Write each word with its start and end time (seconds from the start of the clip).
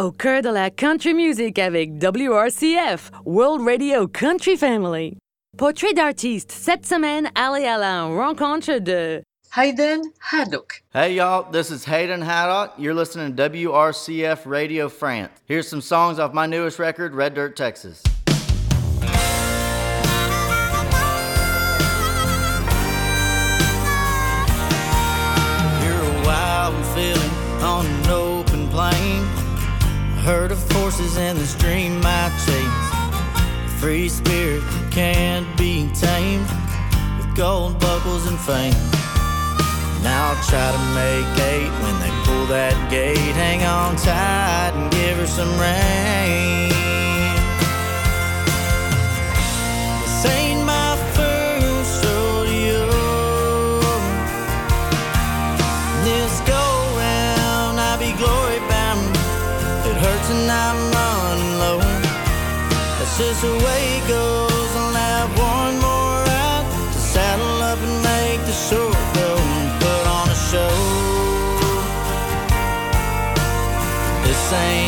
Au 0.00 0.10
cœur 0.10 0.40
de 0.40 0.48
la 0.48 0.70
country 0.70 1.12
music 1.12 1.58
avec 1.58 2.02
WRCF, 2.02 3.10
World 3.26 3.60
Radio 3.60 4.08
Country 4.08 4.56
Family. 4.56 5.18
Portrait 5.58 5.92
d'artiste, 5.92 6.50
cette 6.50 6.86
semaine, 6.86 7.28
allez 7.34 7.66
à 7.66 7.76
la 7.76 8.04
rencontre 8.04 8.78
de 8.78 9.22
Hayden 9.54 10.00
Haddock. 10.18 10.82
Hey 10.94 11.16
y'all, 11.16 11.44
this 11.52 11.70
is 11.70 11.84
Hayden 11.84 12.22
Haddock. 12.22 12.72
You're 12.78 12.94
listening 12.94 13.36
to 13.36 13.50
WRCF 13.50 14.46
Radio 14.46 14.88
France. 14.88 15.28
Here's 15.44 15.68
some 15.68 15.82
songs 15.82 16.18
off 16.18 16.32
my 16.32 16.46
newest 16.46 16.78
record, 16.78 17.14
Red 17.14 17.34
Dirt, 17.34 17.54
Texas. 17.54 18.02
You're 25.84 26.00
a 26.00 26.22
wild 26.24 26.74
feeling 26.94 27.30
on 27.62 27.84
an 27.84 28.06
open 28.08 28.22
plain. 28.22 28.31
A 28.31 28.31
herd 30.22 30.52
of 30.52 30.70
horses 30.70 31.16
in 31.16 31.36
the 31.36 31.44
stream 31.44 32.00
I 32.04 32.30
chase. 32.46 33.80
Free 33.80 34.08
spirit 34.08 34.62
can't 34.92 35.46
be 35.58 35.90
tamed 35.94 36.46
with 37.18 37.34
gold 37.34 37.80
buckles 37.80 38.28
and 38.28 38.38
fame. 38.38 38.72
Now 40.04 40.30
I'll 40.30 40.42
try 40.46 40.70
to 40.70 40.82
make 40.94 41.26
eight 41.50 41.72
when 41.82 41.98
they 41.98 42.12
pull 42.22 42.46
that 42.46 42.76
gate. 42.88 43.18
Hang 43.18 43.64
on 43.64 43.96
tight 43.96 44.72
and 44.76 44.92
give 44.92 45.18
her 45.18 45.26
some 45.26 45.50
rain. 45.58 46.70
This 50.02 50.26
ain't 50.26 50.61
and 60.32 60.50
I'm 60.50 60.78
running 60.96 61.54
low. 61.62 61.78
That's 62.98 63.16
just 63.18 63.40
the 63.42 63.54
way 63.66 63.82
it 63.98 64.04
goes. 64.08 64.70
I'll 64.80 64.96
have 65.08 65.30
one 65.38 65.74
more 65.86 66.14
ride 66.28 66.66
to 66.94 67.00
saddle 67.12 67.58
up 67.70 67.78
and 67.88 67.98
make 68.10 68.40
the 68.50 68.56
short 68.68 69.02
go 69.20 69.30
and 69.36 69.70
put 69.82 70.04
on 70.18 70.26
a 70.36 70.38
show. 70.50 70.74
This 74.24 74.44
ain't 74.64 74.81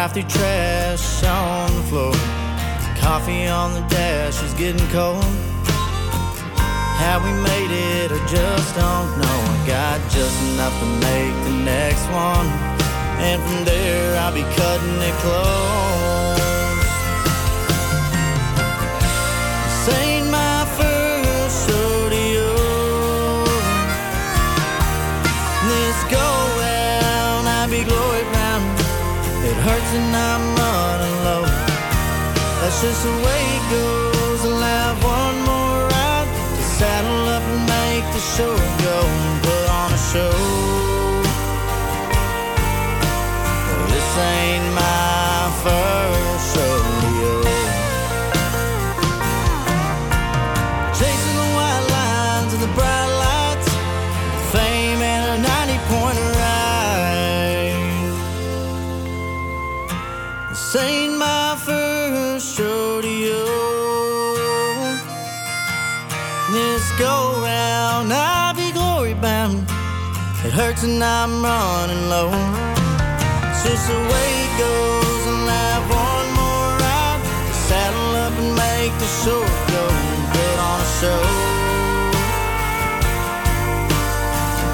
drive 0.00 0.12
through 0.12 0.40
trash 0.40 1.24
on 1.24 1.74
the 1.74 1.82
floor. 1.90 2.12
Coffee 2.96 3.46
on 3.48 3.74
the 3.74 3.82
dash 3.88 4.42
is 4.42 4.54
getting 4.54 4.88
cold. 4.88 5.22
How 7.02 7.20
we 7.22 7.32
made 7.42 7.70
it, 7.70 8.10
I 8.10 8.18
just 8.26 8.74
don't 8.76 9.10
know. 9.20 9.40
I 9.54 9.66
got 9.66 10.00
just 10.10 10.36
enough 10.52 10.72
to 10.80 10.86
make 11.06 11.34
the 11.44 11.56
next 11.64 12.06
one. 12.08 12.46
And 13.20 13.42
from 13.42 13.64
there, 13.66 14.16
I'll 14.20 14.32
be 14.32 14.46
cutting 14.56 15.02
it 15.08 15.16
close. 15.20 16.38
This 19.66 19.98
ain't 19.98 20.30
my 20.30 20.64
first 20.76 20.89
and 29.92 30.14
I'm 30.14 30.44
running 30.54 31.16
low. 31.26 31.44
That's 32.60 32.80
just 32.82 33.02
the 33.02 33.14
way 33.26 33.42
it 33.58 33.64
goes. 33.70 34.40
I'll 34.46 34.62
have 34.62 34.98
one 35.02 35.36
more 35.50 35.78
ride 35.94 36.28
to 36.56 36.62
saddle 36.78 37.24
up 37.36 37.42
and 37.42 37.62
make 37.76 38.06
the 38.14 38.22
short 38.34 38.68
go 38.86 38.98
and 39.02 39.36
put 39.42 39.66
on 39.80 39.90
a 39.92 40.00
show. 40.12 40.36
Well, 43.66 43.86
this 43.94 44.10
ain't 44.18 44.49
And 70.82 71.04
I'm 71.04 71.42
running 71.44 72.08
low. 72.08 72.30
It's 73.50 73.62
just 73.64 73.86
the 73.86 73.98
way 73.98 74.28
it 74.44 74.52
goes, 74.58 75.26
and 75.26 75.46
have 75.46 75.84
one 75.90 76.28
more 76.40 76.68
ride 76.80 77.20
to 77.20 77.54
saddle 77.68 78.14
up 78.16 78.32
and 78.32 78.54
make 78.56 78.92
the 78.98 79.06
short 79.20 79.52
go 79.68 79.84
put 80.32 80.56
on 80.70 80.80
a 80.80 80.90
show. 81.00 81.22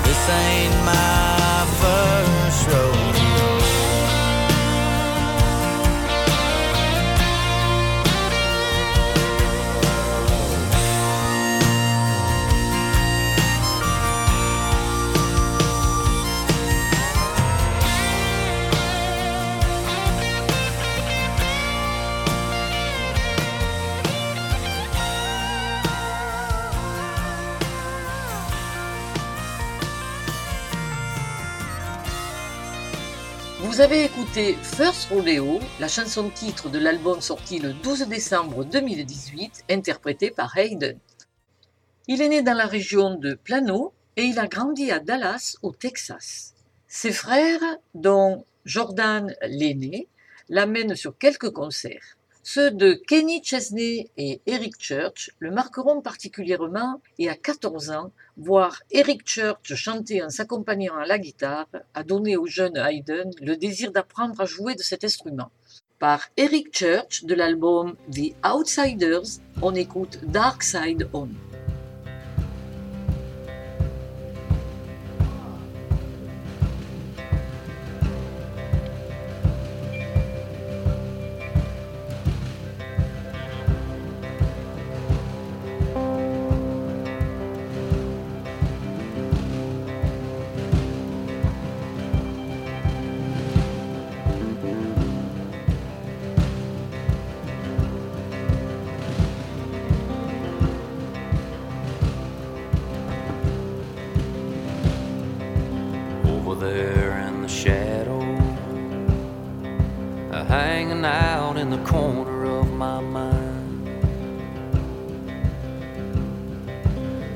This 0.04 0.22
ain't 0.30 0.76
my 0.84 1.66
first 1.82 2.68
rodeo. 2.68 3.05
Vous 33.76 33.82
avez 33.82 34.06
écouté 34.06 34.54
First 34.54 35.10
Rodeo, 35.10 35.60
la 35.80 35.88
chanson 35.88 36.30
titre 36.30 36.70
de 36.70 36.78
l'album 36.78 37.20
sorti 37.20 37.58
le 37.58 37.74
12 37.74 38.08
décembre 38.08 38.64
2018, 38.64 39.64
interprété 39.68 40.30
par 40.30 40.56
Hayden. 40.56 40.98
Il 42.06 42.22
est 42.22 42.28
né 42.30 42.40
dans 42.40 42.54
la 42.54 42.64
région 42.64 43.16
de 43.16 43.34
Plano 43.34 43.92
et 44.16 44.22
il 44.22 44.38
a 44.38 44.46
grandi 44.46 44.90
à 44.90 44.98
Dallas, 44.98 45.56
au 45.60 45.72
Texas. 45.72 46.54
Ses 46.88 47.12
frères, 47.12 47.60
dont 47.94 48.46
Jordan 48.64 49.36
l'aîné, 49.42 50.08
l'amènent 50.48 50.96
sur 50.96 51.18
quelques 51.18 51.50
concerts. 51.50 52.15
Ceux 52.48 52.70
de 52.70 52.92
Kenny 52.92 53.42
Chesney 53.42 54.08
et 54.16 54.40
Eric 54.46 54.74
Church 54.78 55.32
le 55.40 55.50
marqueront 55.50 56.00
particulièrement 56.00 57.02
et 57.18 57.28
à 57.28 57.34
14 57.34 57.90
ans, 57.90 58.12
voir 58.36 58.82
Eric 58.92 59.22
Church 59.26 59.74
chanter 59.74 60.22
en 60.22 60.30
s'accompagnant 60.30 60.94
à 60.94 61.06
la 61.06 61.18
guitare 61.18 61.66
a 61.92 62.04
donné 62.04 62.36
au 62.36 62.46
jeune 62.46 62.76
Hayden 62.76 63.32
le 63.40 63.56
désir 63.56 63.90
d'apprendre 63.90 64.40
à 64.40 64.44
jouer 64.44 64.76
de 64.76 64.82
cet 64.82 65.02
instrument. 65.02 65.50
Par 65.98 66.28
Eric 66.36 66.68
Church 66.72 67.24
de 67.24 67.34
l'album 67.34 67.96
The 68.12 68.36
Outsiders, 68.46 69.40
on 69.60 69.74
écoute 69.74 70.20
Dark 70.22 70.62
Side 70.62 71.08
On. 71.12 71.28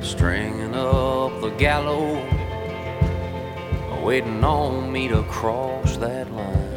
Stringing 0.03 0.75
up 0.75 1.41
the 1.41 1.51
gallows, 1.59 2.25
waiting 4.03 4.43
on 4.43 4.91
me 4.91 5.09
to 5.09 5.23
cross 5.25 5.97
that 5.99 6.31
line. 6.33 6.71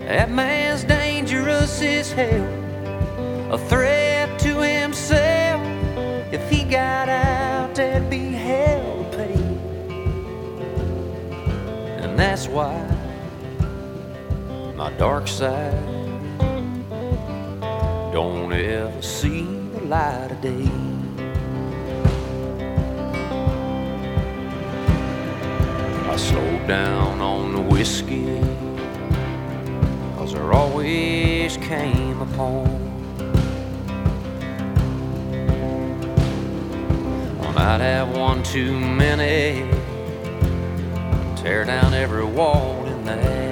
That 0.00 0.30
man's 0.30 0.84
dangerous 0.84 1.80
as 1.82 2.12
hell, 2.12 2.44
a 3.52 3.58
threat 3.58 4.38
to 4.40 4.60
himself. 4.60 5.62
If 6.32 6.48
he 6.50 6.64
got 6.64 7.08
out, 7.08 7.74
there'd 7.74 8.10
be 8.10 8.32
hell 8.32 9.04
to 9.10 9.16
pay. 9.16 9.34
And 12.02 12.18
that's 12.18 12.46
why 12.46 12.86
my 14.76 14.90
dark 14.92 15.28
side 15.28 15.99
don't 18.12 18.52
ever 18.52 19.02
see 19.02 19.42
the 19.42 19.80
light 19.82 20.32
of 20.32 20.40
day. 20.40 20.68
I 26.08 26.16
slowed 26.16 26.66
down 26.66 27.20
on 27.20 27.52
the 27.52 27.60
whiskey, 27.60 28.40
cause 30.16 30.32
there 30.32 30.52
always 30.52 31.56
came 31.58 32.20
a 32.20 32.26
point 32.26 32.68
when 37.38 37.56
I'd 37.56 37.80
have 37.80 38.08
one 38.08 38.42
too 38.42 38.76
many, 38.76 39.70
tear 41.40 41.64
down 41.64 41.94
every 41.94 42.24
wall 42.24 42.84
in 42.86 43.04
that 43.04 43.49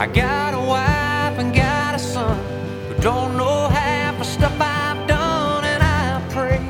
I 0.00 0.06
got 0.06 0.54
a 0.54 0.60
wife 0.60 1.40
and 1.40 1.52
got 1.52 1.96
a 1.96 1.98
son 1.98 2.38
who 2.86 2.94
don't 3.02 3.36
know 3.36 3.68
half 3.68 4.16
the 4.16 4.24
stuff 4.24 4.54
I've 4.60 5.08
done, 5.08 5.64
and 5.64 5.82
I 5.82 6.22
pray 6.30 6.64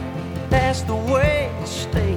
that's 0.49 0.81
the 0.81 0.97
way 0.97 1.53
it 1.61 1.69
stays. 1.69 2.17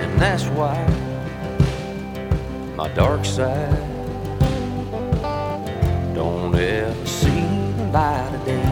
And 0.00 0.20
that's 0.20 0.44
why 0.54 0.86
my 2.76 2.86
dark 2.94 3.24
side 3.24 3.76
don't 6.14 6.54
ever 6.54 7.06
see 7.06 7.44
the 7.76 7.90
light 7.92 8.32
of 8.32 8.44
day. 8.44 8.62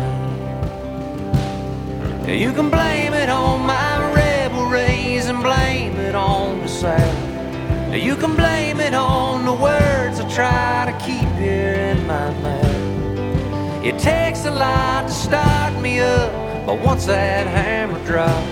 You 2.39 2.53
can 2.53 2.71
blame 2.71 3.15
it 3.15 3.29
on 3.29 3.67
my 3.67 4.15
rebel 4.15 4.67
rays 4.67 5.27
and 5.27 5.43
blame 5.43 5.97
it 5.97 6.15
on 6.15 6.61
the 6.61 6.69
South. 6.69 7.28
You 7.93 8.17
can 8.17 8.37
blame 8.37 8.81
it 8.81 8.94
on 8.94 9.44
the 9.44 9.52
words 9.52 10.20
I 10.20 10.29
try 10.31 10.93
to 10.93 11.05
keep 11.05 11.29
here 11.37 11.75
in 11.75 12.06
my 12.06 12.31
mouth. 12.40 13.85
It 13.85 13.99
takes 13.99 14.44
a 14.44 14.50
lot 14.50 15.08
to 15.08 15.12
start 15.12 15.73
me 15.81 16.00
up, 16.00 16.67
but 16.67 16.81
once 16.81 17.06
that 17.06 17.46
hammer 17.46 18.05
drops, 18.05 18.46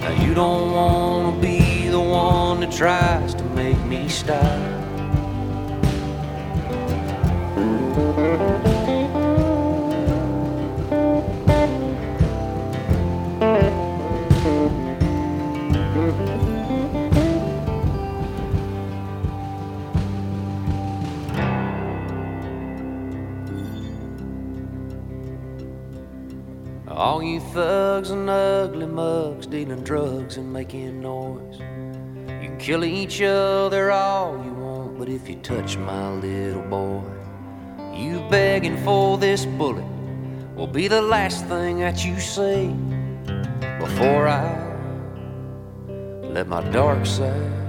now 0.00 0.24
you 0.24 0.34
don't 0.34 0.72
want 0.72 1.34
to 1.34 1.40
be 1.46 1.88
the 1.88 2.00
one 2.00 2.60
that 2.60 2.72
tries 2.72 3.34
to 3.34 3.44
make 3.50 3.78
me 3.86 4.08
stop. 4.08 4.87
Thugs 27.98 28.10
and 28.10 28.30
ugly 28.30 28.86
mugs 28.86 29.44
dealing 29.44 29.82
drugs 29.82 30.36
and 30.36 30.52
making 30.52 31.00
noise. 31.00 31.58
You 31.58 32.48
can 32.48 32.56
kill 32.56 32.84
each 32.84 33.20
other 33.20 33.90
all 33.90 34.40
you 34.44 34.52
want, 34.52 35.00
but 35.00 35.08
if 35.08 35.28
you 35.28 35.34
touch 35.36 35.76
my 35.76 36.12
little 36.12 36.62
boy, 36.62 37.02
you 37.92 38.24
begging 38.30 38.76
for 38.84 39.18
this 39.18 39.46
bullet 39.46 39.84
will 40.54 40.68
be 40.68 40.86
the 40.86 41.02
last 41.02 41.44
thing 41.46 41.80
that 41.80 42.04
you 42.04 42.20
see 42.20 42.68
before 43.80 44.28
I 44.28 44.46
let 46.22 46.46
my 46.46 46.62
dark 46.70 47.04
side. 47.04 47.67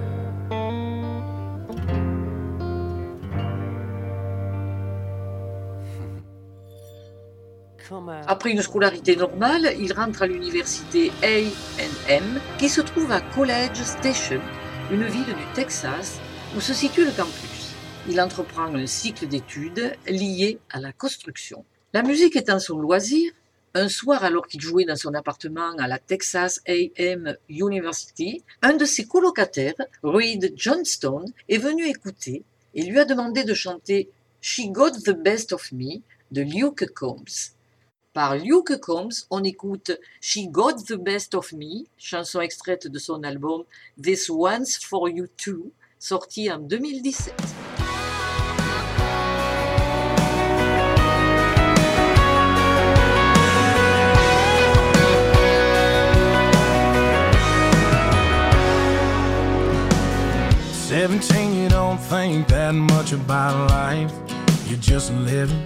Après 8.28 8.52
une 8.52 8.62
scolarité 8.62 9.16
normale, 9.16 9.74
il 9.80 9.94
rentre 9.94 10.22
à 10.22 10.28
l'université 10.28 11.12
A&M 11.24 12.40
qui 12.58 12.70
se 12.70 12.82
trouve 12.82 13.12
à 13.12 13.22
College 13.22 13.82
Station, 13.82 14.42
une 14.92 15.06
ville 15.06 15.26
du 15.26 15.54
Texas 15.56 16.20
où 16.56 16.62
se 16.62 16.74
situe 16.74 17.06
le 17.06 17.12
campus. 17.12 17.74
Il 18.08 18.22
entreprend 18.22 18.74
un 18.76 18.86
cycle 18.86 19.28
d'études 19.28 19.94
lié 20.08 20.60
à 20.70 20.80
la 20.80 20.92
construction. 20.92 21.66
La 21.94 22.04
musique 22.04 22.36
étant 22.36 22.60
son 22.60 22.80
loisir, 22.80 23.32
un 23.74 23.88
soir 23.88 24.24
alors 24.24 24.48
qu'il 24.48 24.62
jouait 24.62 24.86
dans 24.86 24.96
son 24.96 25.14
appartement 25.14 25.76
à 25.78 25.88
la 25.88 26.00
Texas 26.00 26.62
A&M 26.68 27.36
University, 27.50 28.44
un 28.62 28.74
de 28.74 28.86
ses 28.86 29.06
colocataires, 29.06 29.76
Reed 30.04 30.54
Johnstone, 30.56 31.32
est 31.48 31.58
venu 31.58 31.88
écouter 31.88 32.44
et 32.76 32.84
lui 32.84 33.00
a 33.00 33.06
demandé 33.06 33.44
de 33.44 33.54
chanter 33.54 34.10
She 34.42 34.68
Got 34.68 34.92
the 35.06 35.12
Best 35.12 35.54
of 35.54 35.72
Me 35.72 36.02
de 36.32 36.42
Luke 36.42 36.86
Combs. 36.94 37.56
Par 38.14 38.38
Luke 38.38 38.80
Combs, 38.80 39.28
on 39.30 39.44
écoute 39.44 39.92
She 40.20 40.48
Got 40.48 40.86
the 40.88 40.98
Best 40.98 41.36
of 41.36 41.54
Me, 41.54 41.86
chanson 41.96 42.42
extraite 42.42 42.88
de 42.88 42.98
son 42.98 43.24
album 43.24 43.64
This 44.02 44.30
One's 44.30 44.78
for 44.78 45.08
You 45.10 45.28
Too, 45.38 45.72
sorti 46.00 46.50
en 46.50 46.68
2017. 46.68 47.34
Seventeen, 60.72 61.62
you 61.62 61.70
don't 61.70 62.00
think 62.00 62.48
that 62.48 62.74
much 62.74 63.14
about 63.14 63.70
life. 63.70 64.12
You're 64.68 64.80
just 64.80 65.14
living. 65.14 65.64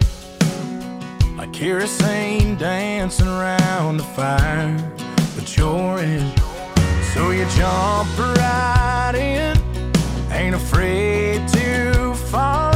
Kerosene 1.53 2.57
dancing 2.57 3.27
around 3.27 3.97
the 3.97 4.03
fire. 4.03 4.75
But 5.35 5.55
you're 5.55 5.99
in. 5.99 6.31
So 7.13 7.29
you 7.29 7.45
jump 7.55 8.09
right 8.17 9.13
in. 9.15 9.55
Ain't 10.31 10.55
afraid 10.55 11.47
to 11.49 12.15
fall 12.15 12.72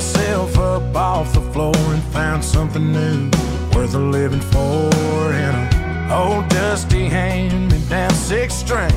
myself 0.00 0.56
up 0.56 0.96
off 0.96 1.34
the 1.34 1.42
floor 1.52 1.76
and 1.76 2.02
found 2.04 2.42
something 2.42 2.90
new 2.90 3.30
worth 3.74 3.94
a 3.94 3.98
living 3.98 4.40
for 4.40 5.30
in 5.34 5.54
a 5.54 6.08
old 6.10 6.48
dusty 6.48 7.04
hand 7.04 7.70
me 7.70 7.78
down 7.90 8.10
six 8.14 8.54
string 8.54 8.90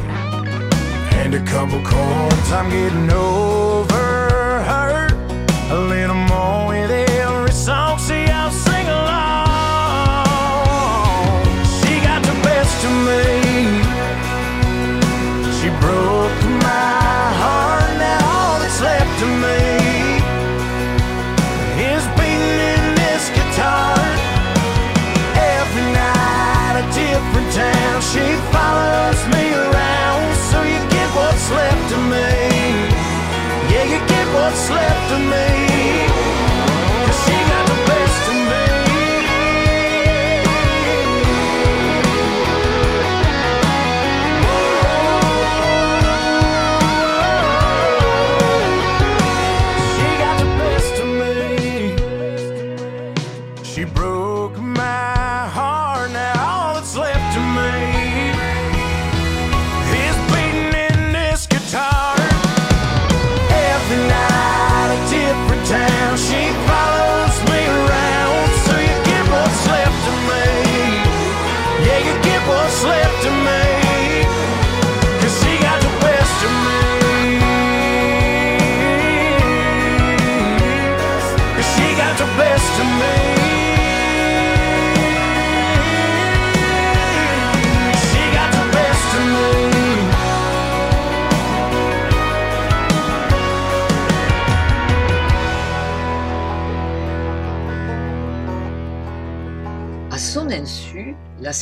and 1.20 1.34
a 1.36 1.44
couple 1.44 1.84
chords. 1.84 2.52
I'm 2.54 2.70
getting 2.70 3.12
over 3.12 3.93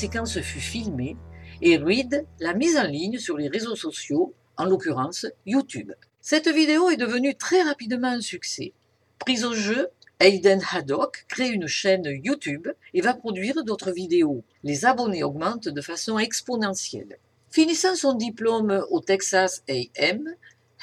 séquence 0.01 0.39
fut 0.41 0.59
filmée 0.59 1.15
et 1.61 1.77
Reed 1.77 2.25
l'a 2.39 2.55
mise 2.55 2.75
en 2.75 2.87
ligne 2.87 3.19
sur 3.19 3.37
les 3.37 3.49
réseaux 3.49 3.75
sociaux, 3.75 4.33
en 4.57 4.65
l'occurrence 4.65 5.27
YouTube. 5.45 5.91
Cette 6.21 6.47
vidéo 6.47 6.89
est 6.89 6.97
devenue 6.97 7.35
très 7.35 7.61
rapidement 7.61 8.07
un 8.07 8.21
succès. 8.21 8.73
Prise 9.19 9.45
au 9.45 9.53
jeu, 9.53 9.89
Hayden 10.19 10.59
Haddock 10.71 11.25
crée 11.27 11.49
une 11.49 11.67
chaîne 11.67 12.19
YouTube 12.23 12.67
et 12.95 13.01
va 13.01 13.13
produire 13.13 13.63
d'autres 13.63 13.91
vidéos. 13.91 14.43
Les 14.63 14.85
abonnés 14.85 15.23
augmentent 15.23 15.69
de 15.69 15.81
façon 15.81 16.17
exponentielle. 16.17 17.19
Finissant 17.51 17.95
son 17.95 18.15
diplôme 18.15 18.83
au 18.89 19.01
Texas 19.01 19.63
A&M, 19.69 20.27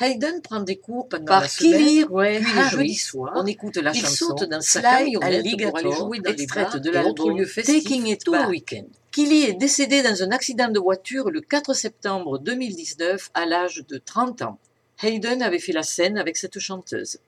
Hayden 0.01 0.41
prend 0.43 0.61
des 0.61 0.77
cours 0.77 1.09
pendant 1.09 1.25
Par 1.25 1.43
la 1.43 1.49
semaine, 1.49 2.07
Ray 2.11 2.41
puis 2.41 2.53
le 2.53 2.69
jeudi 2.69 2.95
soir. 2.95 3.33
on 3.37 3.47
écoute 3.47 3.77
la 3.77 3.93
il 3.93 4.01
chanson 4.01 4.37
saute 4.37 4.49
dans 4.49 4.61
sa 4.61 4.81
camionnette 4.81 5.15
pour 5.15 5.25
aller 5.25 5.37
Alligator, 5.39 5.93
jouer 5.93 6.21
dans 6.21 6.33
les 6.33 6.47
bars 6.47 6.81
de 6.81 6.89
et 6.89 6.93
l'album 6.93 7.45
Taking 7.47 8.07
It 8.07 8.25
tout 8.25 8.35
le 8.35 8.47
week-end. 8.47 8.87
Kelly 9.11 9.45
est 9.45 9.55
décédé 9.55 10.03
dans 10.03 10.23
un 10.23 10.31
accident 10.31 10.69
de 10.69 10.79
voiture 10.79 11.31
le 11.31 11.41
4 11.41 11.75
septembre 11.75 12.39
2019 12.39 13.31
à 13.35 13.47
l'âge 13.47 13.83
de 13.89 13.99
30 13.99 14.43
ans. 14.43 14.59
Hayden 15.03 15.43
avait 15.43 15.59
fait 15.59 15.73
la 15.73 15.83
scène 15.83 16.19
avec 16.19 16.37
cette 16.37 16.59
chanteuse. 16.59 17.19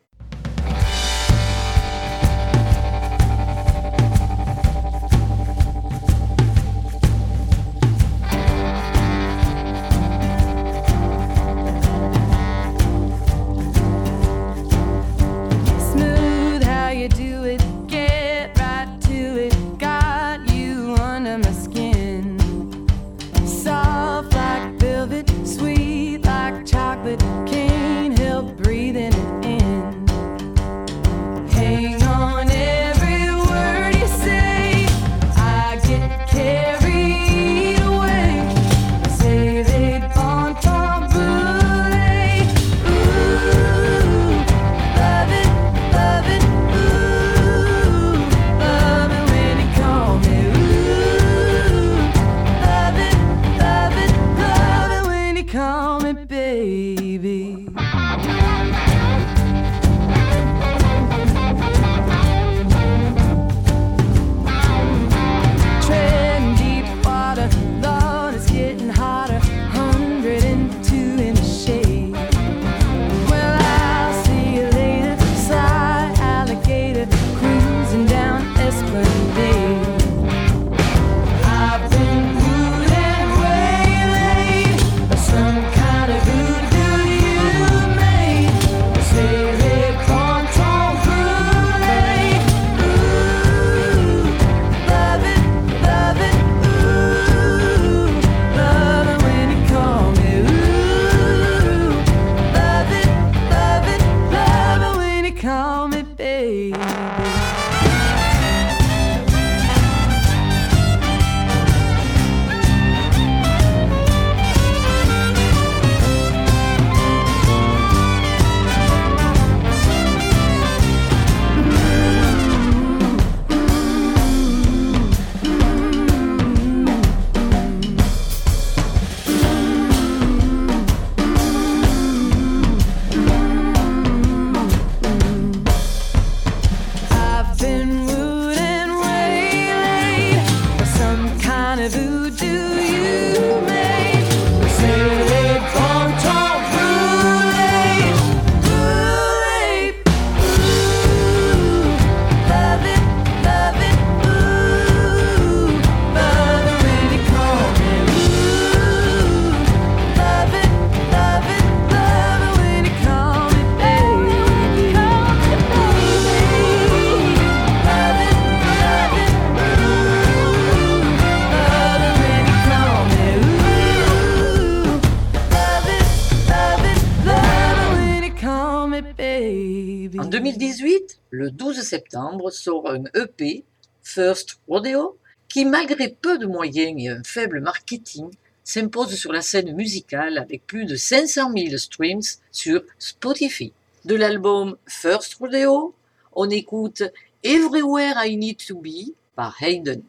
2018, 180.52 181.20
le 181.30 181.50
12 181.50 181.80
septembre, 181.80 182.50
sort 182.50 182.90
un 182.90 183.04
EP, 183.14 183.64
First 184.02 184.58
Rodeo, 184.68 185.16
qui, 185.48 185.64
malgré 185.64 186.08
peu 186.08 186.38
de 186.38 186.46
moyens 186.46 186.94
et 186.98 187.08
un 187.08 187.22
faible 187.22 187.60
marketing, 187.60 188.30
s'impose 188.64 189.14
sur 189.14 189.32
la 189.32 189.42
scène 189.42 189.74
musicale 189.74 190.38
avec 190.38 190.66
plus 190.66 190.86
de 190.86 190.96
500 190.96 191.52
000 191.56 191.76
streams 191.76 192.22
sur 192.50 192.82
Spotify. 192.98 193.72
De 194.04 194.16
l'album 194.16 194.76
First 194.86 195.34
Rodeo, 195.34 195.94
on 196.32 196.50
écoute 196.50 197.02
Everywhere 197.44 198.14
I 198.16 198.36
Need 198.36 198.58
to 198.66 198.76
Be 198.76 199.14
par 199.36 199.54
Hayden. 199.60 200.02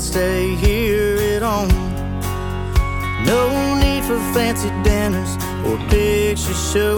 Stay 0.00 0.54
here 0.54 1.16
at 1.36 1.42
home. 1.42 1.68
No 3.24 3.74
need 3.80 4.04
for 4.04 4.18
fancy 4.32 4.70
dinners 4.84 5.36
or 5.66 5.76
picture 5.88 6.54
show. 6.54 6.96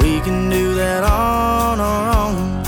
We 0.00 0.20
can 0.20 0.48
do 0.48 0.74
that 0.74 1.02
on 1.02 1.80
our 1.80 2.06
own. 2.22 2.62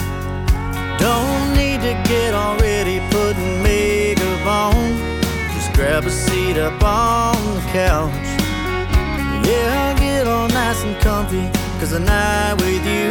Don't 0.99 1.55
need 1.55 1.81
to 1.83 1.95
get 2.09 2.35
all 2.35 2.57
ready, 2.59 2.99
putting 3.11 3.63
makeup 3.63 4.47
on. 4.47 4.75
Just 5.55 5.73
grab 5.75 6.05
a 6.07 6.11
seat 6.11 6.57
up 6.57 6.83
on 6.83 7.37
the 7.55 7.61
couch. 7.73 8.13
Yeah, 9.47 9.93
I'll 9.93 9.99
get 9.99 10.27
all 10.27 10.49
nice 10.49 10.83
and 10.83 10.97
comfy, 11.01 11.47
cause 11.79 11.91
the 11.91 12.01
night 12.01 12.55
with 12.55 12.85
you 12.85 13.11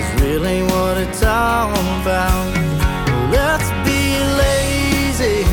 is 0.00 0.22
really 0.22 0.62
what 0.64 0.96
it's 0.96 1.22
all 1.22 1.70
about. 2.00 2.46
Let's 3.30 3.70
be 3.86 4.00
lazy, 5.20 5.44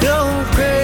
go 0.00 0.44
crazy, 0.52 0.83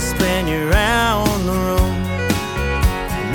Me 0.00 0.06
spin 0.06 0.48
you 0.48 0.70
around 0.70 1.44
the 1.44 1.52
room. 1.52 2.02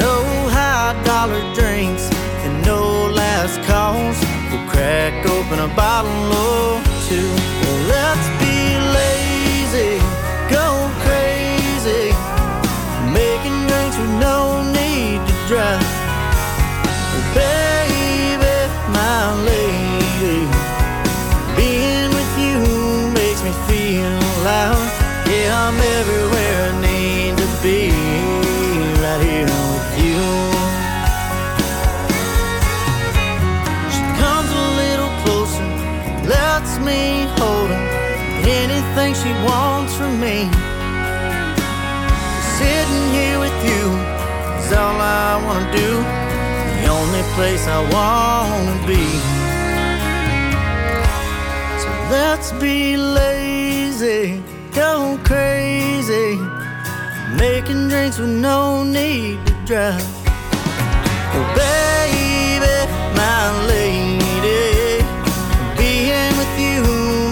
No 0.02 0.16
high 0.50 1.00
dollar 1.06 1.44
drinks 1.54 2.10
and 2.44 2.66
no 2.66 3.06
last 3.14 3.62
calls. 3.68 4.18
We'll 4.50 4.68
crack 4.68 5.14
open 5.28 5.60
a 5.60 5.68
bottle 5.76 6.10
or 6.10 6.82
two. 7.08 7.30
Well, 7.62 7.82
let's 7.94 8.28
be 8.42 8.58
lazy, 8.98 10.02
go 10.50 10.90
crazy, 11.06 12.06
making 13.14 13.58
drinks 13.70 13.98
with 14.00 14.14
no 14.20 14.64
need 14.74 15.22
to 15.28 15.36
drive. 15.48 15.85
Wanna 45.56 45.72
do. 45.72 46.04
The 46.82 46.88
only 46.88 47.24
place 47.36 47.68
I 47.68 47.80
wanna 47.96 48.76
be. 48.88 49.06
So 51.82 51.90
let's 52.12 52.52
be 52.54 52.98
lazy, 52.98 54.42
go 54.74 55.18
crazy, 55.24 56.38
making 57.38 57.88
drinks 57.90 58.18
with 58.20 58.30
no 58.30 58.84
need 58.84 59.46
to 59.48 59.54
drive. 59.66 60.04
Oh, 61.36 61.46
baby, 61.56 62.78
my 63.16 63.44
lady, 63.68 65.04
being 65.78 66.34
with 66.40 66.54
you 66.60 66.84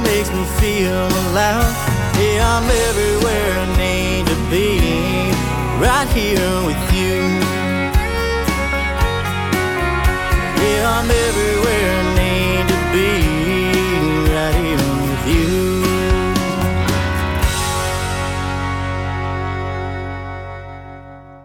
makes 0.04 0.30
me 0.32 0.44
feel 0.60 1.08
alive. 1.28 1.76
Yeah, 2.20 2.56
I'm 2.56 2.68
everywhere 2.88 3.54
I 3.60 3.68
need 3.84 4.26
to 4.28 4.38
be, 4.54 4.68
right 5.84 6.08
here 6.10 6.66
with 6.66 6.82
you. 6.88 6.93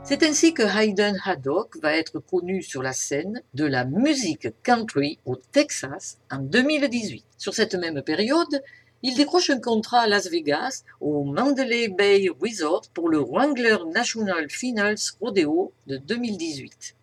C'est 0.09 0.23
ainsi 0.23 0.55
que 0.55 0.63
Hayden 0.63 1.19
Haddock 1.23 1.77
va 1.83 1.95
être 1.95 2.19
connu 2.19 2.63
sur 2.63 2.83
la 2.83 2.95
scène 2.95 3.43
de 3.53 3.67
la 3.67 3.85
musique 3.85 4.49
country 4.63 5.19
au 5.27 5.37
Texas 5.37 6.19
en 6.31 6.39
2018. 6.39 7.25
Sur 7.37 7.53
cette 7.53 7.75
même 7.75 8.03
période, 8.03 8.63
il 9.03 9.15
décroche 9.15 9.51
un 9.51 9.61
contrat 9.61 10.01
à 10.01 10.07
Las 10.07 10.31
Vegas 10.31 10.83
au 11.01 11.25
Mandalay 11.25 11.89
Bay 11.89 12.29
Resort 12.41 12.89
pour 12.95 13.11
le 13.11 13.19
Wrangler 13.19 13.77
National 13.95 14.49
Finals 14.49 15.13
Rodeo 15.21 15.73
de 15.87 15.99
2018. 15.99 16.97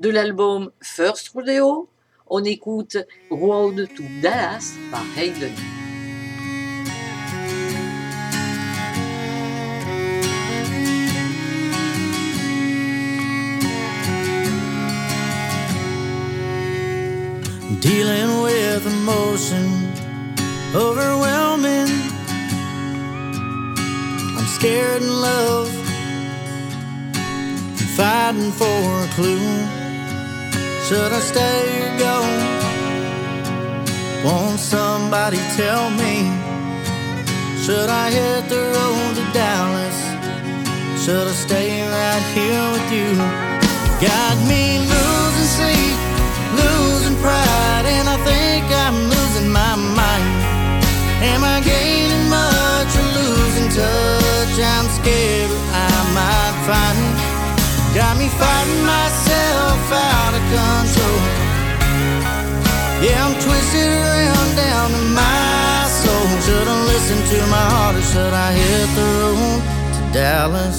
De 0.00 0.08
l'album 0.08 0.70
First 0.80 1.28
Rodeo, 1.34 1.86
on 2.26 2.42
écoute 2.44 2.96
Road 3.30 3.86
to 3.94 4.02
Dallas 4.22 4.72
par 4.90 5.04
Hayden. 5.14 5.54
Dealing 17.82 18.40
with 18.42 18.86
emotion, 18.86 19.92
overwhelming. 20.74 21.92
I'm 24.38 24.46
scared 24.46 25.02
in 25.02 25.20
love, 25.20 25.68
fighting 27.98 28.50
for 28.52 28.64
a 28.64 29.08
clue. 29.14 29.79
Should 30.90 31.12
I 31.12 31.20
stay 31.20 31.86
or 31.86 31.98
go? 32.02 32.16
Won't 34.24 34.58
somebody 34.58 35.38
tell 35.54 35.88
me? 35.88 36.26
Should 37.62 37.88
I 37.88 38.10
hit 38.10 38.48
the 38.48 38.58
road 38.74 39.14
to 39.14 39.24
Dallas? 39.30 39.98
Should 40.98 41.28
I 41.28 41.36
stay 41.46 41.86
right 41.86 42.24
here 42.34 42.64
with 42.74 42.90
you? 42.90 43.14
Got 44.02 44.34
me 44.50 44.82
losing 44.82 45.50
sleep, 45.58 45.98
losing 46.58 47.14
pride, 47.22 47.86
and 47.86 48.08
I 48.08 48.18
think 48.26 48.66
I'm 48.82 48.98
losing 49.14 49.48
my 49.48 49.76
mind. 49.76 50.26
Am 51.22 51.44
I 51.44 51.60
gaining 51.62 52.26
much 52.28 52.90
or 52.98 53.06
losing 53.14 53.68
touch? 53.78 54.58
I'm 54.58 54.88
scared 54.98 55.52
I 55.70 55.94
might 56.18 56.56
find. 56.66 56.98
Got 57.94 58.18
me 58.18 58.26
fighting 58.26 58.79
twisted 63.44 63.92
around 64.02 64.50
down 64.56 64.90
to 64.90 65.02
my 65.20 65.86
soul. 65.88 66.28
Should 66.46 66.68
I 66.68 66.76
listen 66.92 67.18
to 67.32 67.38
my 67.50 67.64
heart 67.72 67.96
or 67.96 68.02
should 68.12 68.34
I 68.34 68.52
hit 68.52 68.88
the 68.98 69.08
road 69.20 69.60
to 69.94 70.00
Dallas? 70.12 70.78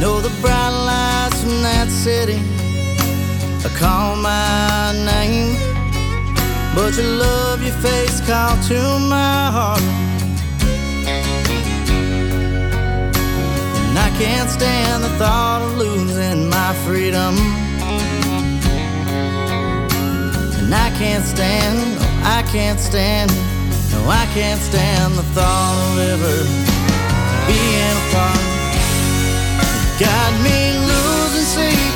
Know 0.00 0.20
the 0.20 0.32
bright 0.42 0.74
lights 0.90 1.40
from 1.42 1.62
that 1.62 1.88
city. 1.88 2.38
I 3.64 3.68
call 3.78 4.16
my 4.16 4.92
name, 5.12 5.56
but 6.74 6.94
your 6.96 7.10
love, 7.24 7.62
your 7.62 7.74
face 7.80 8.20
call 8.28 8.54
to 8.68 8.78
my 9.08 9.50
heart. 9.56 10.15
Can't 14.18 14.48
stand 14.48 15.04
the 15.04 15.10
thought 15.18 15.60
of 15.60 15.76
losing 15.76 16.48
my 16.48 16.72
freedom. 16.86 17.36
And 20.56 20.74
I 20.74 20.88
can't 20.96 21.24
stand, 21.24 21.76
no, 22.00 22.06
I 22.24 22.42
can't 22.50 22.80
stand, 22.80 23.30
no, 23.92 24.08
I 24.08 24.24
can't 24.32 24.60
stand 24.60 25.14
the 25.14 25.26
thought 25.36 25.76
of 25.84 25.98
ever 26.12 26.36
being 27.44 27.96
apart. 28.08 28.40
Got 30.00 30.32
me 30.40 30.58
losing 30.88 31.48
sleep, 31.54 31.94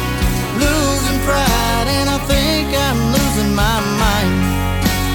losing 0.61 1.19
pride, 1.25 1.89
and 1.89 2.11
I 2.11 2.19
think 2.29 2.69
I'm 2.69 3.01
losing 3.17 3.55
my 3.55 3.81
mind. 3.97 4.33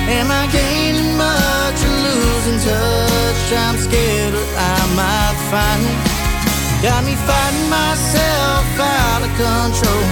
Am 0.10 0.28
I 0.32 0.50
gaining 0.52 1.15
much 1.18 1.80
or 1.86 1.98
losing 2.10 2.60
touch? 2.65 3.54
I'm 3.54 3.78
scared 3.78 4.34
what 4.34 4.52
I 4.58 4.78
might 4.98 5.38
find. 5.54 6.14
Got 6.86 7.04
me 7.04 7.15
fighting 7.15 7.67
myself 7.67 8.80
out 8.80 9.21
of 9.26 9.32
control. 9.41 10.06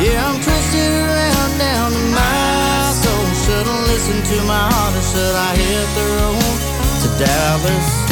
Yeah, 0.00 0.24
I'm 0.24 0.40
twisted 0.40 0.90
around 1.04 1.58
down 1.58 1.92
to 1.92 2.02
my 2.16 2.92
soul. 3.02 3.26
Should've 3.44 3.88
listened 3.92 4.24
to 4.24 4.42
my 4.46 4.72
heart 4.72 4.96
or 4.96 5.02
should 5.02 5.36
I 5.36 5.52
hit 5.54 5.88
the 5.98 6.06
road 6.16 6.58
to 7.02 7.08
Dallas? 7.22 8.05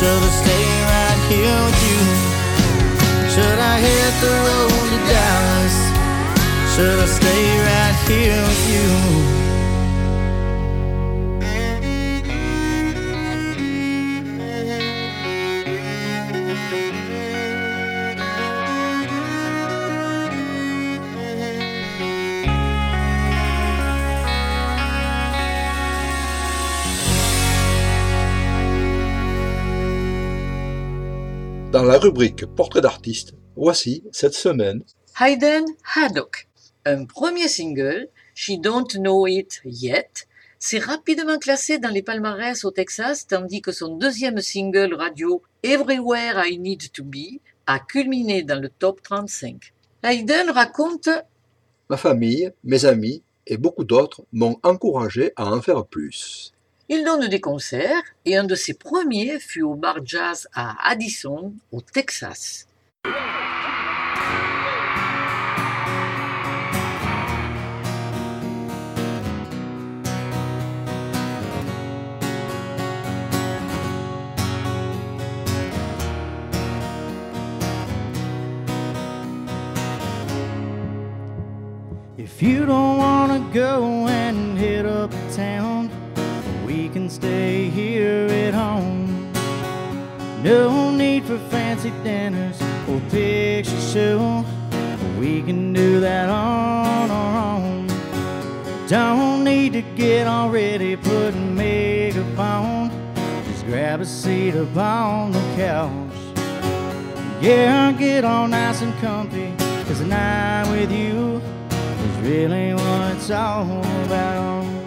Should 0.00 0.08
I 0.08 0.30
stay 0.30 0.66
right 0.88 1.20
here 1.28 1.60
with 1.66 1.80
you? 1.90 2.00
Should 3.28 3.58
I 3.58 3.76
hit 3.84 4.12
the 4.24 4.32
road 4.46 4.88
to 4.92 4.98
Dallas? 5.12 5.76
Should 6.74 6.98
I 7.00 7.04
stay 7.04 7.44
right 7.68 8.08
here 8.08 8.40
with 8.40 8.62
you? 8.72 9.39
La 31.90 31.98
rubrique 31.98 32.46
Portrait 32.46 32.82
d'artiste, 32.82 33.34
voici 33.56 34.04
cette 34.12 34.34
semaine 34.34 34.84
Hayden 35.18 35.64
Haddock. 35.96 36.46
Un 36.86 37.04
premier 37.04 37.48
single, 37.48 38.08
She 38.32 38.52
Don't 38.60 38.86
Know 38.94 39.26
It 39.26 39.60
Yet, 39.64 40.28
s'est 40.60 40.78
rapidement 40.78 41.38
classé 41.38 41.80
dans 41.80 41.88
les 41.88 42.02
palmarès 42.02 42.64
au 42.64 42.70
Texas, 42.70 43.26
tandis 43.26 43.60
que 43.60 43.72
son 43.72 43.96
deuxième 43.96 44.40
single 44.40 44.94
radio, 44.94 45.42
Everywhere 45.64 46.46
I 46.46 46.60
Need 46.60 46.92
to 46.92 47.02
Be, 47.02 47.40
a 47.66 47.80
culminé 47.80 48.44
dans 48.44 48.60
le 48.60 48.68
top 48.68 49.02
35. 49.02 49.72
Hayden 50.04 50.50
raconte 50.50 51.08
Ma 51.88 51.96
famille, 51.96 52.52
mes 52.62 52.84
amis 52.84 53.24
et 53.48 53.56
beaucoup 53.56 53.82
d'autres 53.82 54.22
m'ont 54.32 54.60
encouragé 54.62 55.32
à 55.34 55.52
en 55.52 55.60
faire 55.60 55.84
plus. 55.86 56.52
Il 56.92 57.04
donne 57.04 57.28
des 57.28 57.40
concerts 57.40 58.02
et 58.24 58.36
un 58.36 58.42
de 58.42 58.56
ses 58.56 58.74
premiers 58.74 59.38
fut 59.38 59.62
au 59.62 59.76
bar 59.76 60.04
jazz 60.04 60.48
à 60.52 60.90
Addison, 60.90 61.54
au 61.70 61.80
Texas. 61.80 62.66
We 86.70 86.88
can 86.88 87.10
stay 87.10 87.68
here 87.68 88.28
at 88.30 88.54
home. 88.54 89.32
No 90.40 90.92
need 90.92 91.24
for 91.24 91.36
fancy 91.50 91.90
dinners 92.04 92.62
or 92.88 93.00
picture 93.10 93.80
show. 93.80 94.44
We 95.18 95.42
can 95.42 95.72
do 95.72 95.98
that 95.98 96.28
on 96.28 97.10
our 97.10 97.56
own. 97.56 97.88
Don't 98.86 99.42
need 99.42 99.72
to 99.72 99.82
get 99.96 100.28
all 100.28 100.48
ready, 100.48 100.94
putting 100.94 101.56
makeup 101.56 102.38
on. 102.38 102.90
Just 103.46 103.66
grab 103.66 104.00
a 104.00 104.06
seat 104.06 104.54
upon 104.54 105.32
the 105.32 105.42
couch. 105.56 106.20
Yeah, 107.40 107.90
get 107.98 108.24
all 108.24 108.46
nice 108.46 108.80
and 108.80 108.94
comfy, 109.00 109.52
cause 109.86 110.00
a 110.00 110.06
night 110.06 110.70
with 110.70 110.92
you 110.92 111.40
is 112.06 112.16
really 112.28 112.74
what 112.74 113.16
it's 113.16 113.30
all 113.30 113.80
about. 114.04 114.79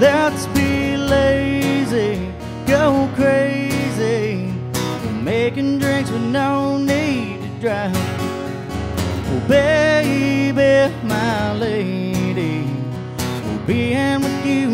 Let's 0.00 0.46
be 0.46 0.96
lazy, 0.96 2.32
go 2.66 3.06
crazy. 3.16 4.50
We're 5.04 5.12
making 5.22 5.78
drinks 5.78 6.10
with 6.10 6.22
no 6.22 6.78
need 6.78 7.42
to 7.42 7.48
drive. 7.60 7.92
Oh, 7.94 9.44
baby, 9.46 10.90
my 11.04 11.52
lady, 11.52 12.66
being 13.66 14.22
with 14.22 14.46
you 14.46 14.70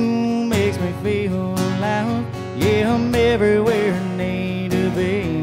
makes 0.46 0.78
me 0.78 0.92
feel 1.02 1.54
alive. 1.54 2.24
Yeah, 2.56 2.94
I'm 2.94 3.12
everywhere 3.12 3.94
I 3.94 4.16
need 4.16 4.70
to 4.70 4.90
be, 4.90 5.35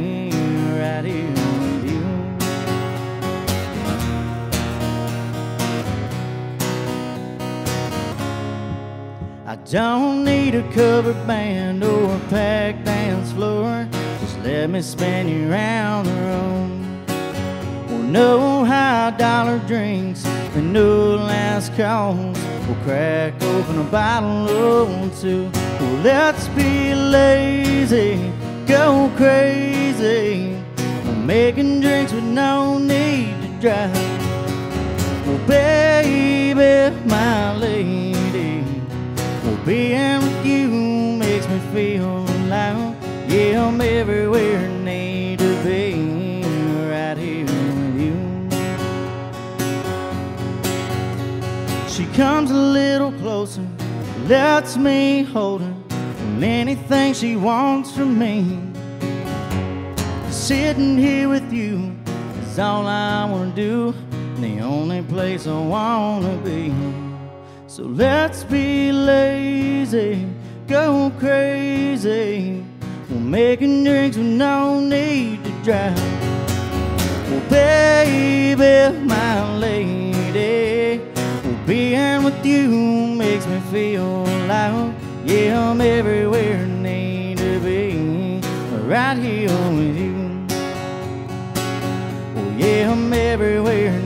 don't 9.70 10.24
need 10.24 10.56
a 10.56 10.64
covered 10.74 11.26
band 11.26 11.84
or 11.84 12.16
a 12.16 12.20
packed 12.30 12.86
dance 12.86 13.32
floor. 13.32 13.88
Just 14.20 14.40
let 14.40 14.70
me 14.70 14.82
spin 14.82 15.28
you 15.28 15.52
around 15.52 16.06
the 16.06 16.14
room. 16.14 17.06
Well, 17.88 18.00
no 18.00 18.66
high 18.66 19.12
dollar 19.18 19.60
drinks 19.60 20.26
and 20.26 20.74
no 20.74 21.16
last 21.16 21.76
calls. 21.76 22.38
We'll 22.68 22.78
crack 22.84 23.34
open 23.42 23.80
a 23.80 23.84
bottle 23.84 24.50
or 24.50 25.10
two. 25.20 25.50
Well, 25.80 26.02
let's 26.04 26.48
be 26.50 26.94
lazy, 26.94 28.32
go 28.66 29.12
crazy. 29.16 30.58
We're 31.06 31.16
making 31.16 31.82
drinks 31.82 32.12
with 32.14 32.24
no 32.24 32.78
need 32.78 33.34
to 33.42 33.48
drive. 33.60 33.94
Well, 35.26 35.40
baby, 35.48 36.96
my 37.08 37.56
lady, 37.58 38.14
being 39.66 40.22
with 40.22 40.46
you 40.46 40.68
makes 41.18 41.48
me 41.48 41.60
feel 41.74 42.26
alive. 42.26 42.96
Yeah, 43.30 43.66
I'm 43.68 43.80
everywhere 43.80 44.60
I 44.60 44.68
need 44.84 45.40
to 45.40 45.64
be, 45.64 46.44
right 46.90 47.18
here 47.18 47.46
with 47.46 48.00
you. 48.00 48.16
She 51.88 52.06
comes 52.16 52.52
a 52.52 52.54
little 52.54 53.14
closer, 53.14 53.66
lets 54.28 54.76
me 54.76 55.24
hold 55.24 55.62
her, 55.62 55.74
and 55.90 56.44
anything 56.44 57.14
she 57.14 57.38
wants 57.38 57.96
from 57.96 58.20
me. 58.20 58.60
Sitting 60.30 60.98
here 60.98 61.30
with 61.30 61.54
you 61.54 61.96
is 62.42 62.60
all 62.60 62.86
I 62.86 63.24
wanna 63.32 63.56
do, 63.56 63.94
and 64.12 64.44
the 64.44 64.60
only 64.60 65.02
place 65.04 65.48
I 65.48 65.58
wanna 65.58 66.36
be. 66.44 66.74
So 67.76 67.82
let's 67.82 68.44
be 68.44 68.92
lazy, 68.92 70.28
go 70.68 71.12
crazy. 71.18 72.64
We're 73.10 73.18
making 73.18 73.84
drinks 73.84 74.16
with 74.16 74.28
no 74.28 74.80
need 74.80 75.44
to 75.44 75.50
drive. 75.64 75.98
Well, 77.32 77.42
baby, 77.50 78.96
my 79.08 79.58
lady, 79.58 81.02
well, 81.44 81.66
being 81.66 82.24
with 82.24 82.46
you 82.46 82.70
makes 83.16 83.48
me 83.48 83.60
feel 83.72 84.22
alive. 84.22 84.94
Yeah, 85.26 85.72
I'm 85.72 85.82
everywhere 85.82 86.58
I 86.58 86.68
need 86.68 87.40
to 87.40 87.60
be, 87.60 88.40
right 88.86 89.18
here 89.18 89.50
with 89.72 89.98
you. 89.98 90.46
Oh, 92.38 92.56
yeah, 92.56 92.92
I'm 92.92 93.12
everywhere 93.12 94.03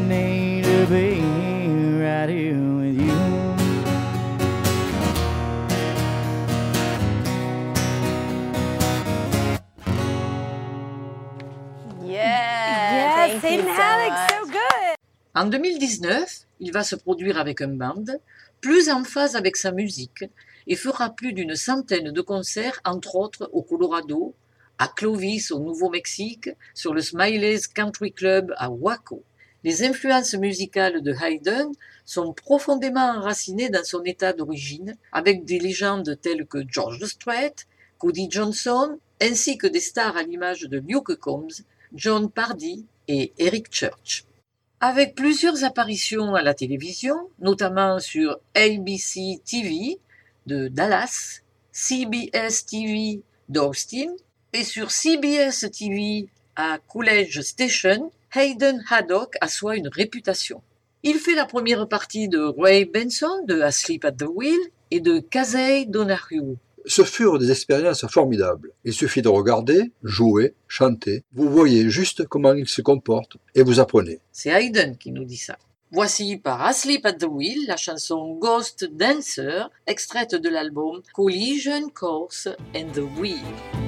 So 13.67 14.45
good. 14.45 14.95
En 15.36 15.45
2019, 15.47 16.47
il 16.62 16.71
va 16.71 16.84
se 16.84 16.95
produire 16.95 17.38
avec 17.38 17.62
un 17.62 17.67
band, 17.67 18.06
plus 18.62 18.89
en 18.89 19.03
phase 19.03 19.36
avec 19.36 19.58
sa 19.58 19.73
musique, 19.73 20.23
et 20.67 20.77
fera 20.77 21.10
plus 21.10 21.34
d'une 21.34 21.56
centaine 21.56 22.12
de 22.12 22.21
concerts, 22.21 22.80
entre 22.86 23.15
autres 23.15 23.49
au 23.51 23.62
Colorado, 23.62 24.34
à 24.80 24.88
Clovis 24.88 25.51
au 25.51 25.60
Nouveau-Mexique, 25.60 26.49
sur 26.73 26.93
le 26.93 27.01
Smiley's 27.01 27.67
Country 27.67 28.13
Club 28.13 28.53
à 28.58 28.69
Waco. 28.69 29.23
Les 29.65 29.84
influences 29.84 30.36
musicales 30.36 31.01
de 31.01 31.13
Haydn 31.13 31.73
sont 32.06 32.32
profondément 32.32 33.17
enracinées 33.17 33.69
dans 33.69 33.84
son 33.84 34.03
état 34.06 34.32
d'origine, 34.32 34.95
avec 35.12 35.43
des 35.43 35.60
légendes 35.60 36.17
telles 36.21 36.45
que 36.45 36.60
George 36.69 37.03
Strait, 37.03 37.56
Cody 37.97 38.30
Johnson, 38.32 38.97
ainsi 39.21 39.58
que 39.58 39.67
des 39.67 39.82
stars 39.82 40.15
à 40.15 40.23
l'image 40.23 40.62
de 40.62 40.80
Luke 40.80 41.15
Combs, 41.15 41.63
John 41.93 42.32
Pardy 42.32 42.86
et 43.08 43.34
Eric 43.38 43.67
Church. 43.72 44.26
Avec 44.80 45.15
plusieurs 45.15 45.63
apparitions 45.63 46.36
à 46.36 46.43
la 46.43 46.54
télévision, 46.54 47.30
notamment 47.39 48.00
sur 48.00 48.39
ABC 48.56 49.41
TV 49.43 50.00
de 50.46 50.67
Dallas, 50.67 51.41
CBS 51.72 52.65
TV 52.65 53.22
d'Austin 53.50 54.13
et 54.54 54.63
sur 54.63 54.91
CBS 54.91 55.65
TV 55.72 56.28
à 56.56 56.80
Coolidge 56.88 57.41
Station, 57.41 58.12
Hayden 58.36 58.84
Haddock 58.89 59.36
assoit 59.41 59.78
une 59.78 59.88
réputation. 59.88 60.62
Il 61.04 61.17
fait 61.17 61.36
la 61.36 61.46
première 61.46 61.88
partie 61.88 62.28
de 62.28 62.39
Ray 62.39 62.86
Benson 62.86 63.43
de 63.46 63.62
Asleep 63.62 64.06
at 64.06 64.12
the 64.13 64.26
Wheel 64.28 64.60
et 64.91 65.00
de 65.00 65.20
Casey 65.20 65.86
Donahue. 65.86 66.58
Ce 66.88 67.04
furent 67.04 67.38
des 67.38 67.52
expériences 67.52 68.06
formidables. 68.08 68.71
Il 68.86 68.93
suffit 68.93 69.21
de 69.21 69.28
regarder, 69.28 69.91
jouer, 70.04 70.54
chanter. 70.67 71.23
Vous 71.34 71.50
voyez 71.50 71.89
juste 71.89 72.26
comment 72.26 72.54
ils 72.54 72.67
se 72.67 72.82
comportent 72.82 73.38
et 73.56 73.62
vous 73.62 73.80
apprenez. 73.80 74.19
C'est 74.32 74.50
Hayden 74.50 74.97
qui 74.97 75.12
nous 75.12 75.26
dit 75.26 75.38
ça. 75.38 75.58
Voici 75.91 76.38
par 76.38 76.62
Asleep 76.63 77.06
at 77.06 77.13
the 77.13 77.28
Wheel 77.30 77.65
la 77.67 77.78
chanson 77.78 78.36
Ghost 78.36 78.86
Dancer, 78.91 79.69
extraite 79.86 80.36
de 80.36 80.50
l'album 80.50 81.02
Collision 81.13 81.89
Course 81.89 82.50
and 82.76 82.91
the 82.93 83.04
Wheel. 83.17 83.87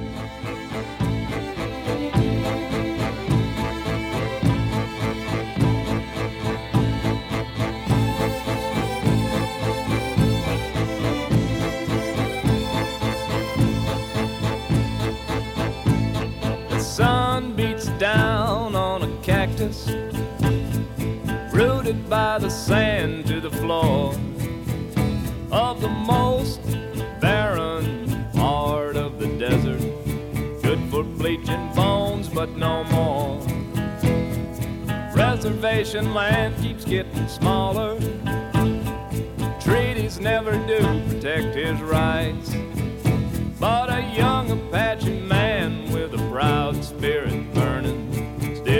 Down 18.00 18.74
on 18.74 19.02
a 19.02 19.22
cactus, 19.22 19.90
rooted 21.52 22.08
by 22.08 22.38
the 22.38 22.48
sand 22.48 23.26
to 23.26 23.42
the 23.42 23.50
floor 23.50 24.14
of 25.52 25.82
the 25.82 25.88
most 25.88 26.62
barren 27.20 28.26
part 28.32 28.96
of 28.96 29.18
the 29.18 29.26
desert. 29.36 29.82
Good 30.62 30.80
for 30.90 31.02
bleaching 31.02 31.70
bones, 31.74 32.26
but 32.30 32.48
no 32.56 32.84
more. 32.84 33.38
Reservation 35.14 36.14
land 36.14 36.56
keeps 36.56 36.86
getting 36.86 37.28
smaller. 37.28 38.00
Treaties 39.60 40.18
never 40.18 40.52
do 40.66 40.80
protect 41.10 41.54
his 41.54 41.78
rights. 41.82 42.50
But 43.60 43.90
a 43.90 44.00
young 44.16 44.50
Apache 44.50 45.20
man 45.20 45.92
with 45.92 46.14
a 46.14 46.28
proud 46.30 46.82
spirit 46.82 47.52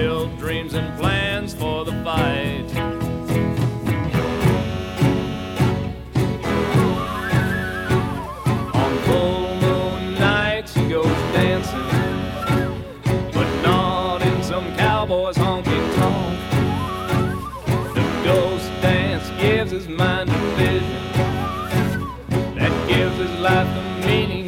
still 0.01 0.35
dreams 0.39 0.73
and 0.73 0.99
plans 0.99 1.53
for 1.53 1.85
the 1.85 1.93
fight. 2.03 2.65
On 8.75 8.93
full 9.05 9.57
moon 9.57 10.15
nights 10.15 10.73
he 10.73 10.89
goes 10.89 11.05
dancing, 11.35 11.91
but 13.35 13.49
not 13.63 14.23
in 14.23 14.43
some 14.43 14.75
cowboy's 14.77 15.37
honky 15.37 15.81
tonk. 15.97 16.41
The 17.95 18.05
ghost 18.25 18.71
dance 18.81 19.29
gives 19.39 19.71
his 19.71 19.87
mind 19.87 20.31
a 20.31 20.39
vision 20.57 21.05
that 22.55 22.73
gives 22.89 23.17
his 23.19 23.39
life 23.39 23.69
the 23.77 24.07
meaning 24.07 24.40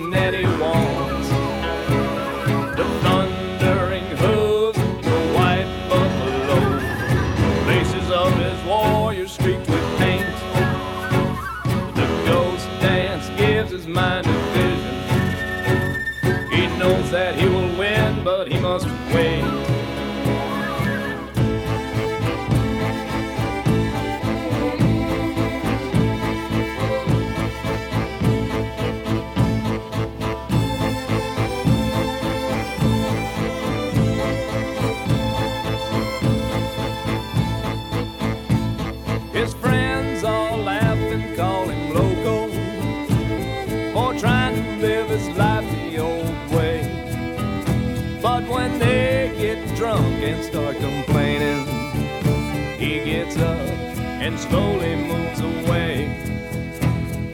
and 54.23 54.39
slowly 54.39 54.95
moves 54.95 55.41
away. 55.41 56.07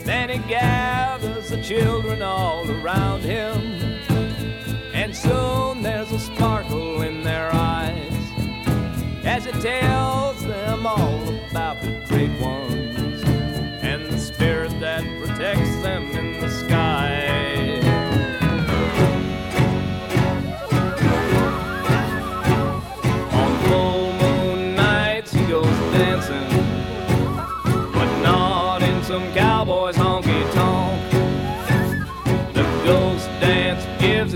Then 0.04 0.30
he 0.30 0.38
gathers 0.48 1.50
the 1.50 1.62
children 1.62 2.22
all 2.22 2.70
around 2.70 3.20
him, 3.20 3.60
and 4.94 5.14
soon 5.14 5.82
there's 5.82 6.10
a 6.12 6.18
sparkle 6.18 7.02
in 7.02 7.22
their 7.22 7.52
eyes 7.52 8.14
as 9.24 9.44
it 9.44 9.60
tells 9.60 9.97